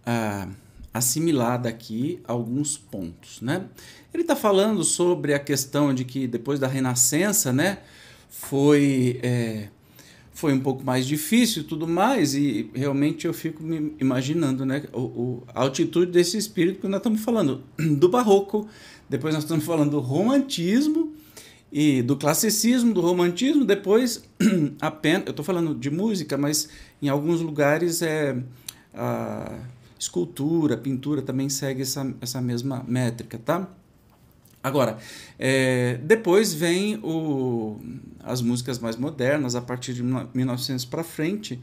uh, 0.05 0.51
assimilar 0.95 1.61
daqui 1.61 2.21
alguns 2.25 2.77
pontos, 2.77 3.41
né? 3.41 3.65
Ele 4.13 4.23
está 4.23 4.33
falando 4.33 4.81
sobre 4.81 5.33
a 5.33 5.39
questão 5.39 5.93
de 5.93 6.05
que 6.05 6.25
depois 6.25 6.57
da 6.57 6.67
Renascença, 6.67 7.51
né, 7.51 7.79
foi 8.29 9.19
é, 9.21 9.67
foi 10.31 10.53
um 10.53 10.59
pouco 10.61 10.85
mais 10.85 11.05
difícil 11.05 11.63
e 11.63 11.65
tudo 11.65 11.85
mais, 11.85 12.33
e 12.33 12.69
realmente 12.73 13.27
eu 13.27 13.33
fico 13.33 13.61
me 13.61 13.93
imaginando 13.99 14.65
né, 14.65 14.83
o, 14.93 15.01
o, 15.01 15.43
a 15.53 15.63
altitude 15.63 16.13
desse 16.13 16.37
espírito, 16.37 16.79
que 16.79 16.87
nós 16.87 16.99
estamos 16.99 17.21
falando 17.21 17.61
do 17.77 18.07
barroco, 18.07 18.65
depois 19.09 19.33
nós 19.33 19.43
estamos 19.43 19.65
falando 19.65 19.91
do 19.91 19.99
romantismo 19.99 21.13
e 21.71 22.01
do 22.01 22.15
classicismo, 22.15 22.93
do 22.93 23.01
romantismo, 23.01 23.65
depois 23.65 24.23
apenas, 24.79 25.25
eu 25.25 25.31
estou 25.31 25.43
falando 25.43 25.75
de 25.75 25.91
música, 25.91 26.37
mas 26.37 26.69
em 27.01 27.09
alguns 27.09 27.41
lugares 27.41 28.01
é 28.01 28.37
a 28.93 29.59
escultura, 29.99 30.77
pintura 30.77 31.21
também 31.21 31.49
segue 31.49 31.81
essa, 31.81 32.13
essa 32.21 32.41
mesma 32.41 32.83
métrica, 32.87 33.37
tá? 33.37 33.69
Agora, 34.65 34.97
é, 35.37 35.99
depois 36.03 36.53
vem 36.53 36.99
o, 37.03 37.79
as 38.23 38.41
músicas 38.41 38.79
mais 38.79 38.95
modernas, 38.95 39.53
a 39.53 39.61
partir 39.61 39.93
de 39.93 40.01
1900 40.03 40.85
para 40.85 41.03
frente, 41.03 41.61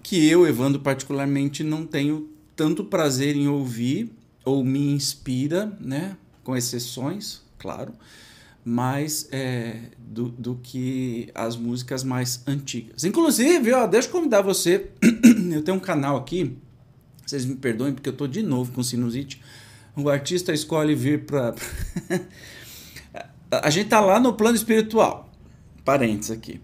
que 0.00 0.28
eu, 0.28 0.46
Evandro, 0.46 0.80
particularmente 0.80 1.64
não 1.64 1.84
tenho 1.84 2.30
tanto 2.54 2.84
prazer 2.84 3.34
em 3.34 3.48
ouvir, 3.48 4.12
ou 4.44 4.64
me 4.64 4.92
inspira, 4.92 5.76
né, 5.80 6.16
com 6.44 6.56
exceções, 6.56 7.42
claro, 7.58 7.92
mais 8.64 9.28
é, 9.32 9.90
do, 9.98 10.28
do 10.28 10.54
que 10.62 11.30
as 11.34 11.56
músicas 11.56 12.04
mais 12.04 12.42
antigas. 12.46 13.02
Inclusive, 13.02 13.72
ó, 13.72 13.86
deixa 13.86 14.06
eu 14.06 14.12
convidar 14.12 14.42
você, 14.42 14.90
eu 15.52 15.62
tenho 15.62 15.76
um 15.76 15.80
canal 15.80 16.16
aqui, 16.16 16.56
vocês 17.28 17.44
me 17.44 17.56
perdoem 17.56 17.92
porque 17.92 18.08
eu 18.08 18.12
estou 18.12 18.26
de 18.26 18.42
novo 18.42 18.72
com 18.72 18.82
sinusite, 18.82 19.42
o 19.94 20.08
artista 20.08 20.50
escolhe 20.50 20.94
vir 20.94 21.26
para. 21.26 21.54
a 23.50 23.68
gente 23.68 23.90
tá 23.90 24.00
lá 24.00 24.18
no 24.18 24.32
plano 24.32 24.56
espiritual. 24.56 25.30
Parênteses 25.84 26.30
aqui. 26.30 26.58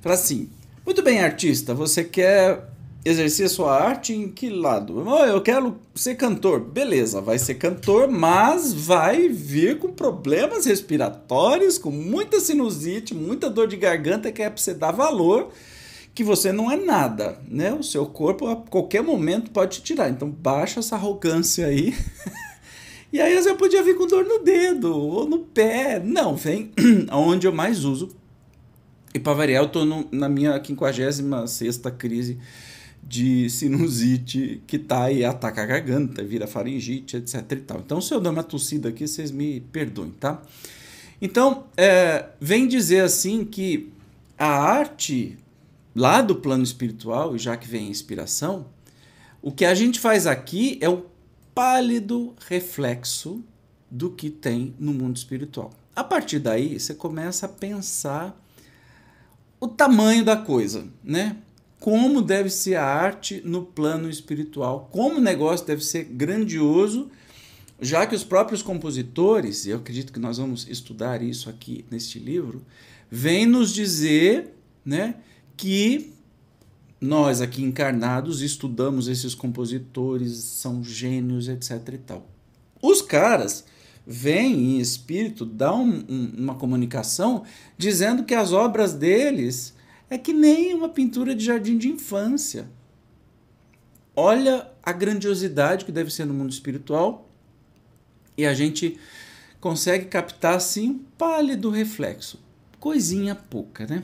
Fala 0.00 0.14
assim: 0.14 0.48
muito 0.86 1.02
bem, 1.02 1.20
artista, 1.20 1.74
você 1.74 2.04
quer 2.04 2.70
exercer 3.04 3.48
sua 3.48 3.76
arte 3.76 4.12
em 4.12 4.28
que 4.28 4.48
lado? 4.48 5.04
Oh, 5.04 5.24
eu 5.24 5.40
quero 5.42 5.80
ser 5.96 6.14
cantor. 6.14 6.60
Beleza, 6.60 7.20
vai 7.20 7.36
ser 7.36 7.56
cantor, 7.56 8.06
mas 8.06 8.72
vai 8.72 9.28
vir 9.28 9.80
com 9.80 9.92
problemas 9.92 10.64
respiratórios, 10.64 11.76
com 11.76 11.90
muita 11.90 12.38
sinusite, 12.38 13.16
muita 13.16 13.50
dor 13.50 13.66
de 13.66 13.76
garganta 13.76 14.30
que 14.30 14.42
é 14.42 14.48
para 14.48 14.62
você 14.62 14.74
dar 14.74 14.92
valor 14.92 15.50
que 16.14 16.22
você 16.22 16.52
não 16.52 16.70
é 16.70 16.76
nada, 16.76 17.40
né? 17.48 17.72
O 17.72 17.82
seu 17.82 18.06
corpo 18.06 18.46
a 18.46 18.56
qualquer 18.56 19.02
momento 19.02 19.50
pode 19.50 19.78
te 19.78 19.82
tirar. 19.82 20.08
Então 20.08 20.30
baixa 20.30 20.80
essa 20.80 20.94
arrogância 20.94 21.66
aí. 21.66 21.94
E 23.12 23.20
aí 23.20 23.32
eu 23.32 23.54
podia 23.54 23.80
vir 23.80 23.96
com 23.96 24.08
dor 24.08 24.24
no 24.24 24.40
dedo 24.40 24.92
ou 24.92 25.24
no 25.24 25.38
pé. 25.38 26.00
Não, 26.04 26.34
vem 26.34 26.72
onde 27.12 27.46
eu 27.46 27.52
mais 27.52 27.84
uso. 27.84 28.08
E 29.14 29.20
para 29.20 29.34
variar, 29.34 29.62
eu 29.62 29.66
estou 29.68 29.86
na 30.10 30.28
minha 30.28 30.60
56 30.60 31.80
crise 31.96 32.38
de 33.00 33.48
sinusite 33.48 34.60
que 34.66 34.80
tá 34.80 35.12
e 35.12 35.24
ataca 35.24 35.62
a 35.62 35.64
garganta, 35.64 36.24
vira 36.24 36.48
faringite, 36.48 37.18
etc 37.18 37.52
e 37.52 37.56
tal. 37.58 37.78
Então, 37.78 38.00
se 38.00 38.12
eu 38.12 38.20
dar 38.20 38.30
uma 38.30 38.42
tossida 38.42 38.88
aqui, 38.88 39.06
vocês 39.06 39.30
me 39.30 39.60
perdoem, 39.60 40.10
tá? 40.10 40.42
Então, 41.22 41.66
é, 41.76 42.30
vem 42.40 42.66
dizer 42.66 43.04
assim 43.04 43.44
que 43.44 43.92
a 44.36 44.48
arte 44.48 45.38
lá 45.94 46.20
do 46.20 46.34
plano 46.34 46.64
espiritual, 46.64 47.36
já 47.38 47.56
que 47.56 47.68
vem 47.68 47.86
a 47.86 47.90
inspiração, 47.90 48.66
o 49.40 49.52
que 49.52 49.64
a 49.64 49.74
gente 49.74 50.00
faz 50.00 50.26
aqui 50.26 50.78
é 50.80 50.88
o 50.88 51.06
pálido 51.54 52.34
reflexo 52.48 53.44
do 53.90 54.10
que 54.10 54.28
tem 54.28 54.74
no 54.78 54.92
mundo 54.92 55.16
espiritual. 55.16 55.72
A 55.94 56.02
partir 56.02 56.40
daí, 56.40 56.80
você 56.80 56.94
começa 56.94 57.46
a 57.46 57.48
pensar 57.48 58.40
o 59.60 59.68
tamanho 59.68 60.24
da 60.24 60.36
coisa, 60.36 60.86
né? 61.02 61.36
Como 61.78 62.22
deve 62.22 62.50
ser 62.50 62.76
a 62.76 62.84
arte 62.84 63.42
no 63.44 63.62
plano 63.62 64.10
espiritual, 64.10 64.88
como 64.90 65.18
o 65.18 65.22
negócio 65.22 65.66
deve 65.66 65.84
ser 65.84 66.04
grandioso, 66.04 67.10
já 67.80 68.06
que 68.06 68.14
os 68.14 68.24
próprios 68.24 68.62
compositores, 68.62 69.66
e 69.66 69.70
eu 69.70 69.76
acredito 69.76 70.12
que 70.12 70.18
nós 70.18 70.38
vamos 70.38 70.66
estudar 70.68 71.22
isso 71.22 71.50
aqui 71.50 71.84
neste 71.90 72.18
livro, 72.18 72.64
vêm 73.10 73.46
nos 73.46 73.72
dizer, 73.72 74.54
né, 74.84 75.16
que 75.56 76.12
nós 77.00 77.40
aqui 77.40 77.62
encarnados 77.62 78.40
estudamos 78.40 79.08
esses 79.08 79.34
compositores, 79.34 80.32
são 80.36 80.82
gênios, 80.82 81.48
etc 81.48 81.70
e 81.92 81.98
tal. 81.98 82.26
Os 82.80 83.02
caras 83.02 83.64
vêm 84.06 84.76
em 84.76 84.78
espírito, 84.78 85.44
dão 85.44 85.84
um, 85.84 86.04
um, 86.08 86.32
uma 86.38 86.54
comunicação 86.54 87.44
dizendo 87.76 88.24
que 88.24 88.34
as 88.34 88.52
obras 88.52 88.94
deles 88.94 89.74
é 90.08 90.18
que 90.18 90.32
nem 90.32 90.74
uma 90.74 90.88
pintura 90.88 91.34
de 91.34 91.44
jardim 91.44 91.78
de 91.78 91.88
infância. 91.88 92.68
Olha 94.16 94.70
a 94.82 94.92
grandiosidade 94.92 95.84
que 95.84 95.92
deve 95.92 96.10
ser 96.10 96.24
no 96.24 96.34
mundo 96.34 96.52
espiritual 96.52 97.28
e 98.36 98.46
a 98.46 98.54
gente 98.54 98.98
consegue 99.60 100.06
captar 100.06 100.56
assim 100.56 100.90
um 100.90 100.98
pálido 101.18 101.70
reflexo. 101.70 102.38
Coisinha 102.78 103.34
pouca, 103.34 103.86
né? 103.86 104.02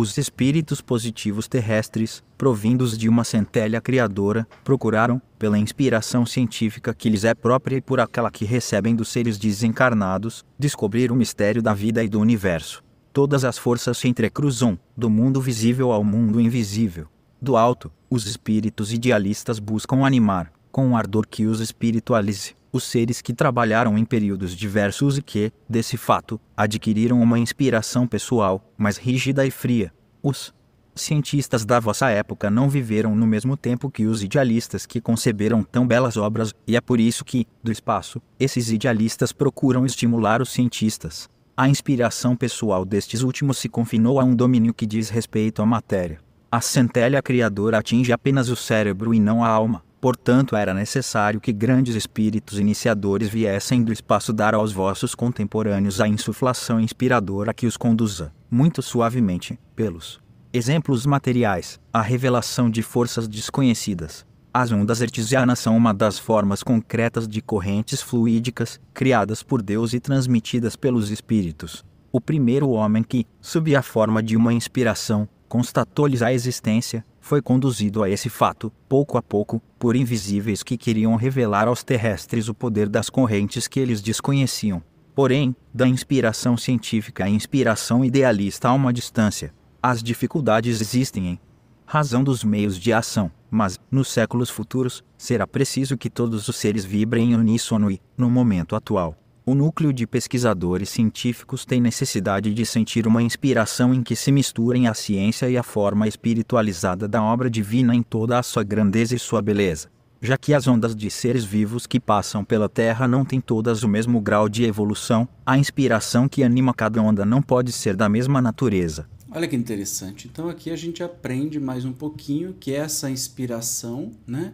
Os 0.00 0.16
espíritos 0.16 0.80
positivos 0.80 1.48
terrestres, 1.48 2.22
provindos 2.36 2.96
de 2.96 3.08
uma 3.08 3.24
centelha 3.24 3.80
criadora, 3.80 4.46
procuraram, 4.62 5.20
pela 5.36 5.58
inspiração 5.58 6.24
científica 6.24 6.94
que 6.94 7.10
lhes 7.10 7.24
é 7.24 7.34
própria 7.34 7.78
e 7.78 7.80
por 7.80 7.98
aquela 7.98 8.30
que 8.30 8.44
recebem 8.44 8.94
dos 8.94 9.08
seres 9.08 9.36
desencarnados, 9.36 10.44
descobrir 10.56 11.10
o 11.10 11.16
mistério 11.16 11.60
da 11.60 11.74
vida 11.74 12.04
e 12.04 12.08
do 12.08 12.20
universo. 12.20 12.80
Todas 13.12 13.44
as 13.44 13.58
forças 13.58 13.98
se 13.98 14.06
entrecruzam, 14.06 14.78
do 14.96 15.10
mundo 15.10 15.40
visível 15.40 15.90
ao 15.90 16.04
mundo 16.04 16.40
invisível. 16.40 17.08
Do 17.42 17.56
alto, 17.56 17.90
os 18.08 18.24
espíritos 18.24 18.92
idealistas 18.92 19.58
buscam 19.58 20.06
animar, 20.06 20.52
com 20.70 20.86
um 20.86 20.96
ardor 20.96 21.26
que 21.28 21.44
os 21.44 21.58
espiritualize, 21.58 22.54
os 22.72 22.84
seres 22.84 23.20
que 23.20 23.32
trabalharam 23.32 23.96
em 23.96 24.04
períodos 24.04 24.54
diversos 24.54 25.18
e 25.18 25.22
que, 25.22 25.52
desse 25.68 25.96
fato, 25.96 26.40
adquiriram 26.56 27.20
uma 27.20 27.38
inspiração 27.38 28.06
pessoal, 28.06 28.62
mais 28.76 28.96
rígida 28.96 29.46
e 29.46 29.50
fria. 29.50 29.92
Os 30.22 30.52
cientistas 30.94 31.64
da 31.64 31.80
vossa 31.80 32.10
época 32.10 32.50
não 32.50 32.68
viveram 32.68 33.14
no 33.14 33.26
mesmo 33.26 33.56
tempo 33.56 33.90
que 33.90 34.06
os 34.06 34.22
idealistas 34.22 34.84
que 34.84 35.00
conceberam 35.00 35.62
tão 35.62 35.86
belas 35.86 36.16
obras, 36.16 36.52
e 36.66 36.76
é 36.76 36.80
por 36.80 37.00
isso 37.00 37.24
que, 37.24 37.46
do 37.62 37.72
espaço, 37.72 38.20
esses 38.38 38.70
idealistas 38.70 39.32
procuram 39.32 39.86
estimular 39.86 40.42
os 40.42 40.50
cientistas. 40.50 41.28
A 41.56 41.68
inspiração 41.68 42.36
pessoal 42.36 42.84
destes 42.84 43.22
últimos 43.22 43.58
se 43.58 43.68
confinou 43.68 44.20
a 44.20 44.24
um 44.24 44.34
domínio 44.34 44.74
que 44.74 44.86
diz 44.86 45.08
respeito 45.08 45.62
à 45.62 45.66
matéria. 45.66 46.20
A 46.50 46.60
centelha 46.60 47.20
criadora 47.20 47.78
atinge 47.78 48.12
apenas 48.12 48.48
o 48.48 48.56
cérebro 48.56 49.12
e 49.12 49.20
não 49.20 49.44
a 49.44 49.48
alma. 49.48 49.82
Portanto, 50.00 50.54
era 50.54 50.72
necessário 50.72 51.40
que 51.40 51.52
grandes 51.52 51.96
espíritos 51.96 52.58
iniciadores 52.58 53.28
viessem 53.28 53.82
do 53.82 53.92
espaço 53.92 54.32
dar 54.32 54.54
aos 54.54 54.72
vossos 54.72 55.14
contemporâneos 55.14 56.00
a 56.00 56.06
insuflação 56.06 56.78
inspiradora 56.78 57.52
que 57.52 57.66
os 57.66 57.76
conduza, 57.76 58.32
muito 58.48 58.80
suavemente, 58.80 59.58
pelos 59.74 60.20
exemplos 60.52 61.04
materiais, 61.04 61.80
a 61.92 62.00
revelação 62.00 62.70
de 62.70 62.82
forças 62.82 63.26
desconhecidas. 63.26 64.24
As 64.54 64.72
ondas 64.72 65.00
hertzianas 65.00 65.58
são 65.58 65.76
uma 65.76 65.92
das 65.92 66.18
formas 66.18 66.62
concretas 66.62 67.28
de 67.28 67.42
correntes 67.42 68.00
fluídicas, 68.00 68.80
criadas 68.94 69.42
por 69.42 69.60
Deus 69.60 69.92
e 69.92 70.00
transmitidas 70.00 70.74
pelos 70.74 71.10
espíritos. 71.10 71.84
O 72.10 72.20
primeiro 72.20 72.70
homem 72.70 73.02
que, 73.02 73.26
sob 73.40 73.74
a 73.76 73.82
forma 73.82 74.22
de 74.22 74.36
uma 74.36 74.52
inspiração, 74.52 75.28
constatou-lhes 75.48 76.22
a 76.22 76.32
existência, 76.32 77.04
foi 77.20 77.42
conduzido 77.42 78.02
a 78.02 78.10
esse 78.10 78.28
fato, 78.28 78.72
pouco 78.88 79.18
a 79.18 79.22
pouco, 79.22 79.60
por 79.78 79.96
invisíveis 79.96 80.62
que 80.62 80.76
queriam 80.76 81.16
revelar 81.16 81.68
aos 81.68 81.82
terrestres 81.82 82.48
o 82.48 82.54
poder 82.54 82.88
das 82.88 83.10
correntes 83.10 83.66
que 83.66 83.80
eles 83.80 84.00
desconheciam. 84.00 84.82
Porém, 85.14 85.54
da 85.74 85.86
inspiração 85.86 86.56
científica 86.56 87.24
à 87.24 87.28
inspiração 87.28 88.04
idealista 88.04 88.68
há 88.68 88.72
uma 88.72 88.92
distância. 88.92 89.52
As 89.82 90.02
dificuldades 90.02 90.80
existem 90.80 91.26
em 91.26 91.40
razão 91.84 92.22
dos 92.22 92.44
meios 92.44 92.78
de 92.78 92.92
ação, 92.92 93.30
mas, 93.50 93.80
nos 93.90 94.08
séculos 94.08 94.50
futuros, 94.50 95.02
será 95.16 95.46
preciso 95.46 95.96
que 95.96 96.10
todos 96.10 96.46
os 96.48 96.56
seres 96.56 96.84
vibrem 96.84 97.32
em 97.32 97.34
uníssono 97.34 97.90
e, 97.90 98.00
no 98.16 98.30
momento 98.30 98.76
atual, 98.76 99.16
o 99.48 99.54
núcleo 99.54 99.94
de 99.94 100.06
pesquisadores 100.06 100.90
científicos 100.90 101.64
tem 101.64 101.80
necessidade 101.80 102.52
de 102.52 102.66
sentir 102.66 103.06
uma 103.06 103.22
inspiração 103.22 103.94
em 103.94 104.02
que 104.02 104.14
se 104.14 104.30
misturem 104.30 104.86
a 104.86 104.92
ciência 104.92 105.48
e 105.48 105.56
a 105.56 105.62
forma 105.62 106.06
espiritualizada 106.06 107.08
da 107.08 107.22
obra 107.22 107.48
divina 107.48 107.94
em 107.94 108.02
toda 108.02 108.38
a 108.38 108.42
sua 108.42 108.62
grandeza 108.62 109.16
e 109.16 109.18
sua 109.18 109.40
beleza. 109.40 109.88
Já 110.20 110.36
que 110.36 110.52
as 110.52 110.68
ondas 110.68 110.94
de 110.94 111.10
seres 111.10 111.46
vivos 111.46 111.86
que 111.86 111.98
passam 111.98 112.44
pela 112.44 112.68
Terra 112.68 113.08
não 113.08 113.24
têm 113.24 113.40
todas 113.40 113.82
o 113.82 113.88
mesmo 113.88 114.20
grau 114.20 114.50
de 114.50 114.64
evolução, 114.64 115.26
a 115.46 115.56
inspiração 115.56 116.28
que 116.28 116.42
anima 116.42 116.74
cada 116.74 117.00
onda 117.00 117.24
não 117.24 117.40
pode 117.40 117.72
ser 117.72 117.96
da 117.96 118.06
mesma 118.06 118.42
natureza. 118.42 119.08
Olha 119.30 119.48
que 119.48 119.56
interessante. 119.56 120.28
Então 120.30 120.50
aqui 120.50 120.70
a 120.70 120.76
gente 120.76 121.02
aprende 121.02 121.58
mais 121.58 121.86
um 121.86 121.92
pouquinho 121.94 122.52
que 122.60 122.74
essa 122.74 123.08
inspiração, 123.08 124.12
né, 124.26 124.52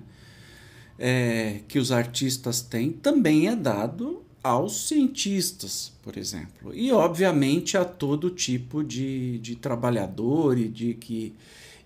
é, 0.96 1.62
que 1.66 1.80
os 1.80 1.90
artistas 1.90 2.62
têm, 2.62 2.92
também 2.92 3.48
é 3.48 3.57
dado 3.57 4.22
aos 4.44 4.88
cientistas, 4.88 5.90
por 6.02 6.18
exemplo, 6.18 6.74
e 6.74 6.92
obviamente 6.92 7.78
a 7.78 7.85
todo 7.85 8.28
tipo 8.28 8.85
de, 8.85 9.38
de 9.38 9.57
trabalhador 9.57 10.59
e 10.59 10.68
de 10.68 10.92
que, 10.92 11.33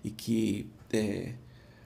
e 0.03 0.09
que 0.09 0.67
é, 0.91 1.31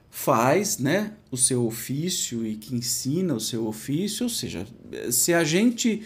faz 0.09 0.79
né, 0.79 1.13
o 1.29 1.37
seu 1.37 1.67
ofício 1.67 2.43
e 2.43 2.55
que 2.55 2.75
ensina 2.75 3.35
o 3.35 3.39
seu 3.39 3.67
ofício, 3.67 4.23
ou 4.23 4.29
seja, 4.29 4.65
se 5.11 5.31
a 5.31 5.43
gente 5.43 6.01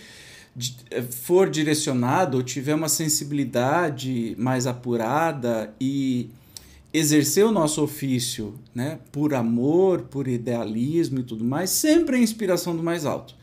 for 1.11 1.49
direcionado 1.49 2.35
ou 2.35 2.43
tiver 2.43 2.75
uma 2.75 2.89
sensibilidade 2.89 4.35
mais 4.37 4.67
apurada 4.67 5.73
e 5.79 6.29
exercer 6.93 7.45
o 7.45 7.51
nosso 7.51 7.81
ofício 7.81 8.53
né, 8.75 8.99
por 9.13 9.33
amor, 9.33 10.01
por 10.01 10.27
idealismo 10.27 11.19
e 11.19 11.23
tudo 11.23 11.45
mais, 11.45 11.69
sempre 11.69 12.17
é 12.17 12.19
inspiração 12.19 12.75
do 12.75 12.83
mais 12.83 13.05
alto. 13.05 13.37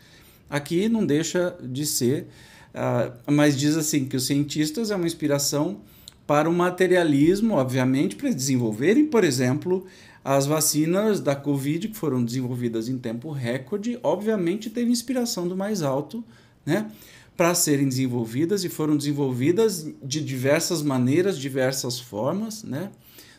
Aqui 0.49 0.89
não 0.89 1.05
deixa 1.05 1.57
de 1.63 1.87
ser, 1.87 2.29
uh, 2.75 3.33
mas 3.33 3.57
diz 3.57 3.77
assim 3.77 4.05
que 4.05 4.17
os 4.17 4.27
cientistas 4.27 4.91
é 4.91 4.97
uma 4.97 5.07
inspiração 5.07 5.81
para 6.27 6.49
o 6.49 6.53
materialismo, 6.53 7.55
obviamente, 7.55 8.17
para 8.17 8.31
desenvolverem, 8.31 9.07
por 9.07 9.25
exemplo, 9.25 9.87
as 10.25 10.47
vacinas 10.47 11.21
da 11.21 11.37
Covid 11.37 11.89
que 11.89 11.97
foram 11.97 12.25
desenvolvidas 12.25 12.89
em 12.89 12.97
tempo 12.97 13.31
recorde, 13.31 13.99
obviamente 14.03 14.71
teve 14.71 14.91
inspiração 14.91 15.47
do 15.47 15.55
mais 15.55 15.83
alto, 15.83 16.25
né? 16.65 16.91
Para 17.37 17.55
serem 17.55 17.89
desenvolvidas 17.89 18.65
e 18.65 18.69
foram 18.71 18.97
desenvolvidas 18.97 19.87
de 20.03 20.25
diversas 20.25 20.83
maneiras, 20.83 21.39
diversas 21.39 22.01
formas, 22.01 22.63
né? 22.63 22.91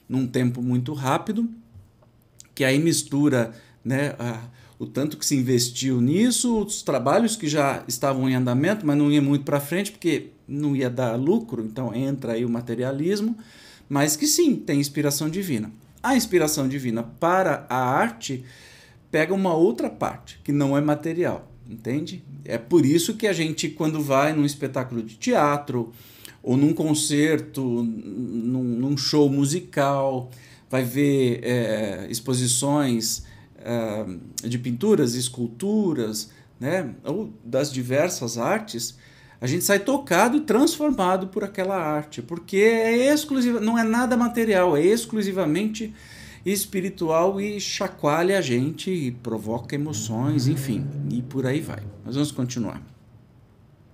Num 0.08 0.28
tempo 0.28 0.62
muito 0.62 0.94
rápido, 0.94 1.50
que 2.54 2.63
aí 2.63 2.78
mistura, 2.78 3.52
né? 3.84 4.15
A, 4.20 4.44
o 4.77 4.85
tanto 4.85 5.17
que 5.17 5.25
se 5.25 5.35
investiu 5.35 6.01
nisso, 6.01 6.63
os 6.63 6.81
trabalhos 6.81 7.35
que 7.35 7.47
já 7.47 7.83
estavam 7.88 8.29
em 8.29 8.35
andamento, 8.35 8.85
mas 8.85 8.97
não 8.97 9.11
ia 9.11 9.21
muito 9.21 9.45
para 9.45 9.59
frente 9.59 9.91
porque 9.91 10.27
não 10.47 10.75
ia 10.75 10.89
dar 10.89 11.15
lucro, 11.15 11.63
então 11.63 11.93
entra 11.95 12.33
aí 12.33 12.43
o 12.43 12.49
materialismo, 12.49 13.38
mas 13.88 14.15
que 14.15 14.27
sim, 14.27 14.55
tem 14.55 14.79
inspiração 14.79 15.29
divina. 15.29 15.71
A 16.03 16.15
inspiração 16.15 16.67
divina 16.67 17.03
para 17.03 17.65
a 17.69 17.77
arte 17.77 18.43
pega 19.09 19.33
uma 19.33 19.53
outra 19.53 19.89
parte, 19.89 20.39
que 20.43 20.51
não 20.51 20.77
é 20.77 20.81
material, 20.81 21.49
entende? 21.69 22.23
É 22.43 22.57
por 22.57 22.85
isso 22.85 23.15
que 23.15 23.27
a 23.27 23.33
gente, 23.33 23.69
quando 23.69 24.01
vai 24.01 24.33
num 24.33 24.45
espetáculo 24.45 25.01
de 25.01 25.15
teatro, 25.15 25.93
ou 26.43 26.55
num 26.55 26.73
concerto, 26.73 27.61
num, 27.63 28.63
num 28.63 28.95
show 28.95 29.27
musical, 29.29 30.29
vai 30.69 30.83
ver 30.83 31.39
é, 31.43 32.07
exposições 32.09 33.23
uh, 33.65 34.47
de 34.47 34.58
pinturas, 34.60 35.15
esculturas, 35.15 36.30
né, 36.60 36.93
ou 37.04 37.34
das 37.43 37.71
diversas 37.71 38.38
artes, 38.38 38.97
a 39.41 39.47
gente 39.47 39.63
sai 39.63 39.80
tocado 39.80 40.38
e 40.38 40.41
transformado 40.41 41.28
por 41.28 41.43
aquela 41.43 41.75
arte, 41.75 42.21
porque 42.21 42.58
é 42.58 43.13
exclusiva, 43.13 43.60
não 43.60 43.78
é 43.78 43.84
nada 43.84 44.15
material, 44.15 44.78
é 44.78 44.82
exclusivamente 44.82 45.93
espiritual 46.45 47.41
e 47.41 47.60
chacoalha 47.60 48.38
a 48.38 48.41
gente 48.41 48.91
e 48.91 49.12
provoca 49.12 49.75
emoções, 49.75 50.47
enfim, 50.47 50.86
e 51.12 51.21
por 51.21 51.45
aí 51.45 51.60
vai. 51.60 51.84
Mas 52.06 52.15
vamos 52.15 52.32
continuar. 52.32 52.82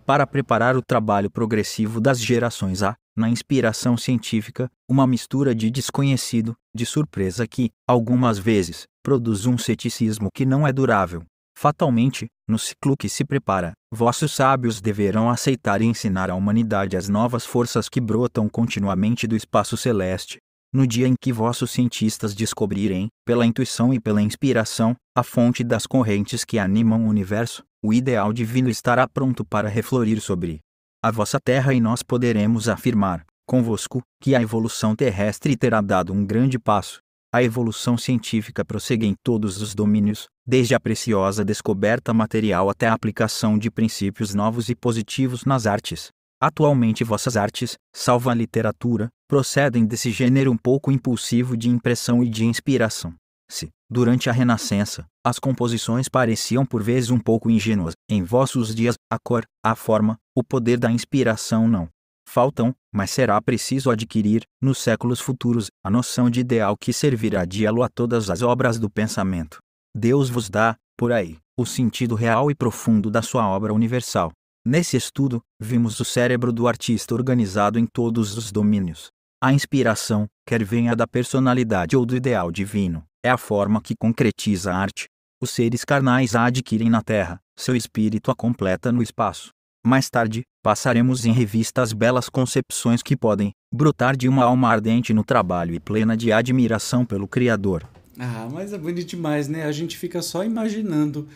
Para 0.06 0.28
preparar 0.28 0.76
o 0.76 0.82
trabalho 0.82 1.30
progressivo 1.30 2.02
das 2.02 2.20
gerações 2.20 2.84
A, 2.84 2.96
na 3.16 3.30
inspiração 3.30 3.98
científica, 3.98 4.70
uma 4.90 5.06
mistura 5.06 5.54
de 5.54 5.70
desconhecido, 5.70 6.56
de 6.74 6.86
surpresa 6.86 7.48
que, 7.48 7.70
algumas 7.88 8.40
vezes, 8.40 8.84
produz 9.04 9.46
um 9.46 9.58
ceticismo 9.58 10.30
que 10.34 10.46
não 10.46 10.66
é 10.66 10.72
durável. 10.72 11.24
Fatalmente, 11.58 12.28
no 12.48 12.58
ciclo 12.58 12.98
que 12.98 13.08
se 13.08 13.24
prepara, 13.24 13.74
vossos 13.94 14.32
sábios 14.32 14.82
deverão 14.82 15.30
aceitar 15.30 15.82
e 15.82 15.86
ensinar 15.86 16.30
à 16.30 16.36
humanidade 16.36 16.98
as 16.98 17.08
novas 17.08 17.46
forças 17.46 17.88
que 17.88 18.02
brotam 18.02 18.50
continuamente 18.50 19.28
do 19.28 19.36
espaço 19.36 19.78
celeste. 19.78 20.38
No 20.74 20.88
dia 20.88 21.08
em 21.08 21.16
que 21.20 21.34
vossos 21.34 21.70
cientistas 21.72 22.34
descobrirem, 22.34 23.10
pela 23.26 23.46
intuição 23.46 23.94
e 23.94 24.00
pela 24.00 24.22
inspiração, 24.22 24.96
a 25.16 25.22
fonte 25.22 25.64
das 25.64 25.86
correntes 25.86 26.46
que 26.46 26.58
animam 26.58 27.06
o 27.06 27.10
universo, 27.10 27.64
o 27.84 27.94
ideal 27.94 28.32
divino 28.32 28.70
estará 28.70 29.08
pronto 29.08 29.44
para 29.44 29.68
reflorir 29.68 30.22
sobre 30.22 30.62
a 31.04 31.10
vossa 31.10 31.40
terra 31.40 31.74
e 31.74 31.82
nós 31.82 32.04
poderemos 32.04 32.70
afirmar, 32.70 33.26
convosco, 33.48 34.04
que 34.22 34.36
a 34.36 34.42
evolução 34.42 34.96
terrestre 34.96 35.58
terá 35.58 35.82
dado 35.82 36.14
um 36.14 36.24
grande 36.24 36.60
passo. 36.60 37.00
A 37.34 37.42
evolução 37.42 37.98
científica 37.98 38.64
prossegue 38.64 39.08
em 39.08 39.16
todos 39.24 39.62
os 39.62 39.74
domínios, 39.74 40.28
desde 40.46 40.76
a 40.76 40.80
preciosa 40.80 41.44
descoberta 41.44 42.14
material 42.14 42.70
até 42.70 42.88
a 42.88 42.94
aplicação 42.94 43.58
de 43.58 43.72
princípios 43.72 44.36
novos 44.36 44.70
e 44.70 44.76
positivos 44.76 45.44
nas 45.44 45.66
artes. 45.66 46.10
Atualmente 46.40 47.04
vossas 47.04 47.36
artes, 47.36 47.78
salvo 47.92 48.30
a 48.30 48.36
literatura, 48.36 49.10
procedem 49.28 49.86
desse 49.86 50.12
gênero 50.12 50.52
um 50.52 50.58
pouco 50.58 50.92
impulsivo 50.92 51.58
de 51.58 51.70
impressão 51.70 52.24
e 52.24 52.30
de 52.30 52.46
inspiração. 52.46 53.16
Se, 53.50 53.70
durante 53.92 54.30
a 54.30 54.34
Renascença, 54.34 55.06
as 55.22 55.38
composições 55.38 56.08
pareciam 56.08 56.66
por 56.66 56.82
vezes 56.82 57.10
um 57.10 57.20
pouco 57.20 57.52
ingênuas, 57.52 57.94
em 58.10 58.24
vossos 58.24 58.74
dias, 58.74 58.96
a 59.12 59.20
cor, 59.20 59.44
a 59.62 59.76
forma, 59.76 60.18
o 60.34 60.42
poder 60.42 60.80
da 60.80 60.90
inspiração 60.90 61.68
não 61.68 61.90
faltam, 62.26 62.74
mas 62.94 63.12
será 63.12 63.42
preciso 63.42 63.92
adquirir, 63.92 64.44
nos 64.62 64.78
séculos 64.78 65.20
futuros, 65.20 65.68
a 65.84 65.90
noção 65.90 66.30
de 66.30 66.40
ideal 66.40 66.78
que 66.80 66.94
servirá 66.94 67.44
de 67.44 67.66
elo 67.66 67.84
a 67.84 67.90
todas 67.90 68.30
as 68.30 68.42
obras 68.42 68.80
do 68.80 68.90
pensamento. 68.90 69.58
Deus 69.94 70.30
vos 70.30 70.50
dá, 70.50 70.78
por 70.98 71.12
aí, 71.12 71.38
o 71.60 71.66
sentido 71.66 72.16
real 72.16 72.50
e 72.50 72.56
profundo 72.56 73.12
da 73.12 73.22
sua 73.22 73.46
obra 73.50 73.74
universal. 73.74 74.32
Nesse 74.66 74.96
estudo, 74.96 75.42
vimos 75.60 76.00
o 76.00 76.06
cérebro 76.06 76.54
do 76.54 76.70
artista 76.70 77.14
organizado 77.14 77.78
em 77.78 77.86
todos 77.86 78.38
os 78.38 78.50
domínios. 78.50 79.10
A 79.44 79.52
inspiração, 79.52 80.28
quer 80.46 80.64
venha 80.64 80.96
da 80.96 81.08
personalidade 81.08 81.98
ou 81.98 82.06
do 82.06 82.16
ideal 82.16 82.52
divino, 82.52 83.04
é 83.26 83.30
a 83.32 83.40
forma 83.40 83.82
que 83.82 83.96
concretiza 83.96 84.72
a 84.72 84.78
arte. 84.78 85.08
Os 85.42 85.50
seres 85.50 85.84
carnais 85.84 86.36
a 86.36 86.46
adquirem 86.46 86.92
na 86.92 87.02
Terra, 87.02 87.40
seu 87.58 87.76
espírito 87.76 88.30
a 88.30 88.36
completa 88.36 88.92
no 88.92 89.02
espaço. 89.02 89.50
Mais 89.84 90.12
tarde, 90.12 90.44
passaremos 90.62 91.26
em 91.26 91.32
revista 91.32 91.82
as 91.82 91.92
belas 91.92 92.30
concepções 92.30 93.02
que 93.02 93.18
podem 93.18 93.52
brotar 93.74 94.16
de 94.16 94.30
uma 94.30 94.44
alma 94.44 94.70
ardente 94.70 95.12
no 95.12 95.24
trabalho 95.24 95.74
e 95.74 95.80
plena 95.80 96.16
de 96.16 96.32
admiração 96.32 97.04
pelo 97.04 97.28
Criador. 97.28 97.90
Ah, 98.20 98.48
mas 98.54 98.74
é 98.74 98.78
bonito 98.78 99.08
demais, 99.08 99.48
né? 99.48 99.64
A 99.64 99.72
gente 99.72 99.98
fica 99.98 100.22
só 100.22 100.44
imaginando 100.44 101.28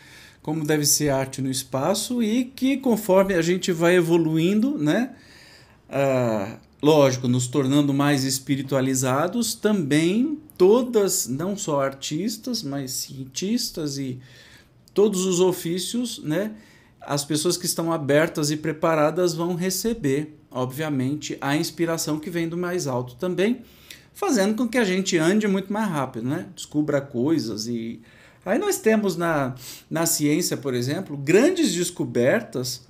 como 0.44 0.64
deve 0.64 0.86
ser 0.86 1.10
arte 1.10 1.42
no 1.42 1.50
espaço 1.50 2.22
e 2.22 2.46
que 2.46 2.78
conforme 2.78 3.34
a 3.34 3.42
gente 3.42 3.72
vai 3.72 3.96
evoluindo, 3.96 4.78
né? 4.78 5.16
Ah, 5.90 6.60
lógico, 6.86 7.28
nos 7.28 7.48
tornando 7.48 7.92
mais 7.92 8.24
espiritualizados, 8.24 9.56
também 9.56 10.38
todas, 10.56 11.28
não 11.28 11.58
só 11.58 11.82
artistas, 11.82 12.62
mas 12.62 12.92
cientistas 12.92 13.98
e 13.98 14.20
todos 14.94 15.26
os 15.26 15.40
ofícios, 15.40 16.22
né? 16.24 16.52
as 17.02 17.26
pessoas 17.26 17.58
que 17.58 17.66
estão 17.66 17.92
abertas 17.92 18.52
e 18.52 18.58
preparadas 18.58 19.34
vão 19.34 19.56
receber, 19.56 20.38
obviamente, 20.52 21.36
a 21.42 21.58
inspiração 21.58 22.20
que 22.20 22.30
vem 22.30 22.48
do 22.48 22.56
mais 22.56 22.86
alto 22.86 23.16
também, 23.16 23.62
fazendo 24.14 24.56
com 24.56 24.68
que 24.68 24.78
a 24.78 24.84
gente 24.84 25.18
ande 25.18 25.48
muito 25.48 25.74
mais 25.74 25.90
rápido, 25.90 26.30
né? 26.30 26.46
Descubra 26.56 27.02
coisas 27.02 27.66
e 27.66 28.00
aí 28.46 28.60
nós 28.60 28.78
temos 28.78 29.18
na, 29.18 29.56
na 29.90 30.06
ciência, 30.06 30.56
por 30.56 30.76
exemplo, 30.76 31.18
grandes 31.18 31.74
descobertas, 31.74 32.85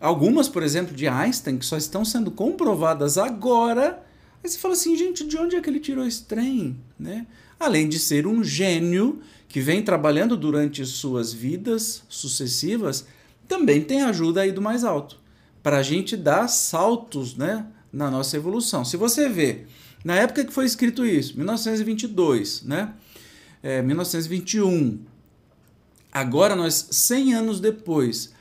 algumas, 0.00 0.48
por 0.48 0.62
exemplo, 0.62 0.94
de 0.94 1.06
Einstein 1.06 1.58
que 1.58 1.66
só 1.66 1.76
estão 1.76 2.04
sendo 2.04 2.30
comprovadas 2.30 3.18
agora. 3.18 4.02
Aí 4.42 4.50
você 4.50 4.58
fala 4.58 4.74
assim, 4.74 4.96
gente, 4.96 5.26
de 5.26 5.36
onde 5.36 5.56
é 5.56 5.60
que 5.60 5.68
ele 5.68 5.80
tirou 5.80 6.06
esse 6.06 6.22
trem, 6.24 6.76
né? 6.98 7.26
Além 7.58 7.88
de 7.88 7.98
ser 7.98 8.26
um 8.26 8.44
gênio 8.44 9.20
que 9.48 9.60
vem 9.60 9.82
trabalhando 9.82 10.36
durante 10.36 10.84
suas 10.84 11.32
vidas 11.32 12.02
sucessivas 12.08 13.06
também 13.48 13.80
tem 13.80 14.02
ajuda 14.02 14.42
aí 14.42 14.52
do 14.52 14.60
mais 14.60 14.84
alto, 14.84 15.18
para 15.62 15.78
a 15.78 15.82
gente 15.82 16.16
dar 16.16 16.48
saltos 16.48 17.36
né, 17.36 17.66
na 17.92 18.10
nossa 18.10 18.36
evolução. 18.36 18.84
Se 18.84 18.96
você 18.96 19.28
vê, 19.28 19.66
na 20.04 20.16
época 20.16 20.44
que 20.44 20.52
foi 20.52 20.66
escrito 20.66 21.04
isso, 21.04 21.36
1922, 21.36 22.62
né, 22.62 22.92
é, 23.62 23.80
1921, 23.82 24.98
agora 26.12 26.54
nós, 26.54 26.88
100 26.90 27.34
anos 27.34 27.60
depois, 27.60 28.32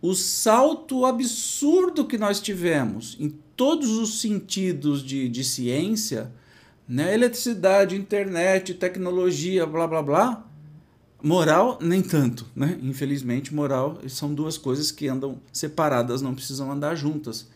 o 0.00 0.14
salto 0.14 1.04
absurdo 1.04 2.06
que 2.06 2.18
nós 2.18 2.40
tivemos 2.40 3.16
em 3.18 3.30
todos 3.56 3.90
os 3.90 4.20
sentidos 4.20 5.02
de, 5.02 5.28
de 5.28 5.42
ciência, 5.42 6.30
né, 6.88 7.14
eletricidade, 7.14 7.96
internet, 7.96 8.74
tecnologia, 8.74 9.66
blá 9.66 9.86
blá 9.86 10.02
blá, 10.02 10.46
Moral, 11.22 11.78
nem 11.80 12.02
tanto, 12.02 12.46
né? 12.54 12.78
Infelizmente, 12.82 13.54
moral 13.54 13.98
são 14.06 14.34
duas 14.34 14.58
coisas 14.58 14.92
que 14.92 15.08
andam 15.08 15.40
separadas, 15.52 16.20
não 16.20 16.34
precisam 16.34 16.70
andar 16.70 16.94
juntas. 16.94 17.48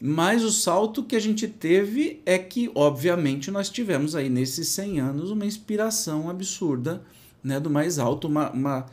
Mas 0.00 0.44
o 0.44 0.52
salto 0.52 1.02
que 1.02 1.16
a 1.16 1.20
gente 1.20 1.48
teve 1.48 2.20
é 2.26 2.38
que, 2.38 2.70
obviamente, 2.74 3.50
nós 3.50 3.70
tivemos 3.70 4.14
aí 4.14 4.28
nesses 4.28 4.68
100 4.68 5.00
anos 5.00 5.30
uma 5.30 5.46
inspiração 5.46 6.28
absurda 6.28 7.02
né, 7.42 7.58
do 7.58 7.70
mais 7.70 7.98
alto, 7.98 8.28
uma, 8.28 8.50
uma 8.50 8.86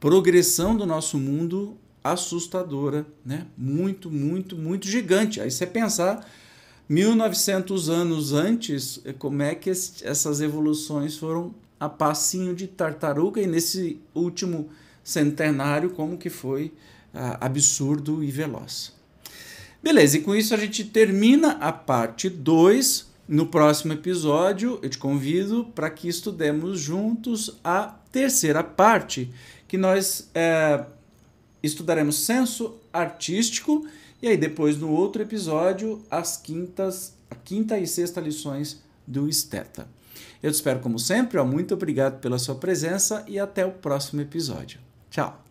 progressão 0.00 0.76
do 0.76 0.84
nosso 0.84 1.16
mundo 1.16 1.76
assustadora, 2.02 3.06
né? 3.24 3.46
Muito, 3.56 4.10
muito, 4.10 4.56
muito 4.56 4.86
gigante. 4.86 5.40
Aí 5.40 5.50
você 5.50 5.66
pensar 5.66 6.26
1900 6.88 7.88
anos 7.90 8.32
antes, 8.32 9.02
como 9.18 9.42
é 9.42 9.54
que 9.54 9.70
essas 9.70 10.40
evoluções 10.40 11.16
foram 11.16 11.54
a 11.78 11.88
passinho 11.88 12.54
de 12.54 12.66
tartaruga 12.66 13.40
e 13.40 13.46
nesse 13.46 14.00
último 14.14 14.68
centenário 15.04 15.90
como 15.90 16.18
que 16.18 16.28
foi 16.28 16.72
ah, 17.14 17.38
absurdo 17.40 18.22
e 18.22 18.30
veloz. 18.30 18.92
Beleza, 19.82 20.18
e 20.18 20.20
com 20.22 20.34
isso 20.34 20.52
a 20.54 20.56
gente 20.56 20.84
termina 20.84 21.52
a 21.52 21.72
parte 21.72 22.28
2. 22.28 23.06
No 23.28 23.46
próximo 23.46 23.92
episódio, 23.92 24.78
eu 24.82 24.88
te 24.88 24.96
convido 24.96 25.64
para 25.74 25.90
que 25.90 26.08
estudemos 26.08 26.80
juntos 26.80 27.58
a 27.62 27.94
terceira 28.10 28.64
parte, 28.64 29.30
que 29.68 29.76
nós 29.76 30.30
é, 30.34 30.82
estudaremos 31.62 32.16
senso 32.24 32.76
artístico 32.92 33.86
e 34.20 34.28
aí 34.28 34.36
depois 34.36 34.76
no 34.76 34.90
outro 34.90 35.22
episódio 35.22 36.02
as 36.10 36.36
quintas, 36.36 37.14
a 37.30 37.34
quinta 37.34 37.78
e 37.78 37.86
sexta 37.86 38.20
lições 38.20 38.82
do 39.06 39.28
Esteta. 39.28 39.86
Eu 40.42 40.50
te 40.50 40.54
espero 40.54 40.80
como 40.80 40.98
sempre, 40.98 41.38
ó, 41.38 41.44
muito 41.44 41.74
obrigado 41.74 42.20
pela 42.20 42.38
sua 42.38 42.54
presença 42.54 43.24
e 43.26 43.38
até 43.38 43.64
o 43.66 43.72
próximo 43.72 44.20
episódio. 44.20 44.78
Tchau! 45.10 45.42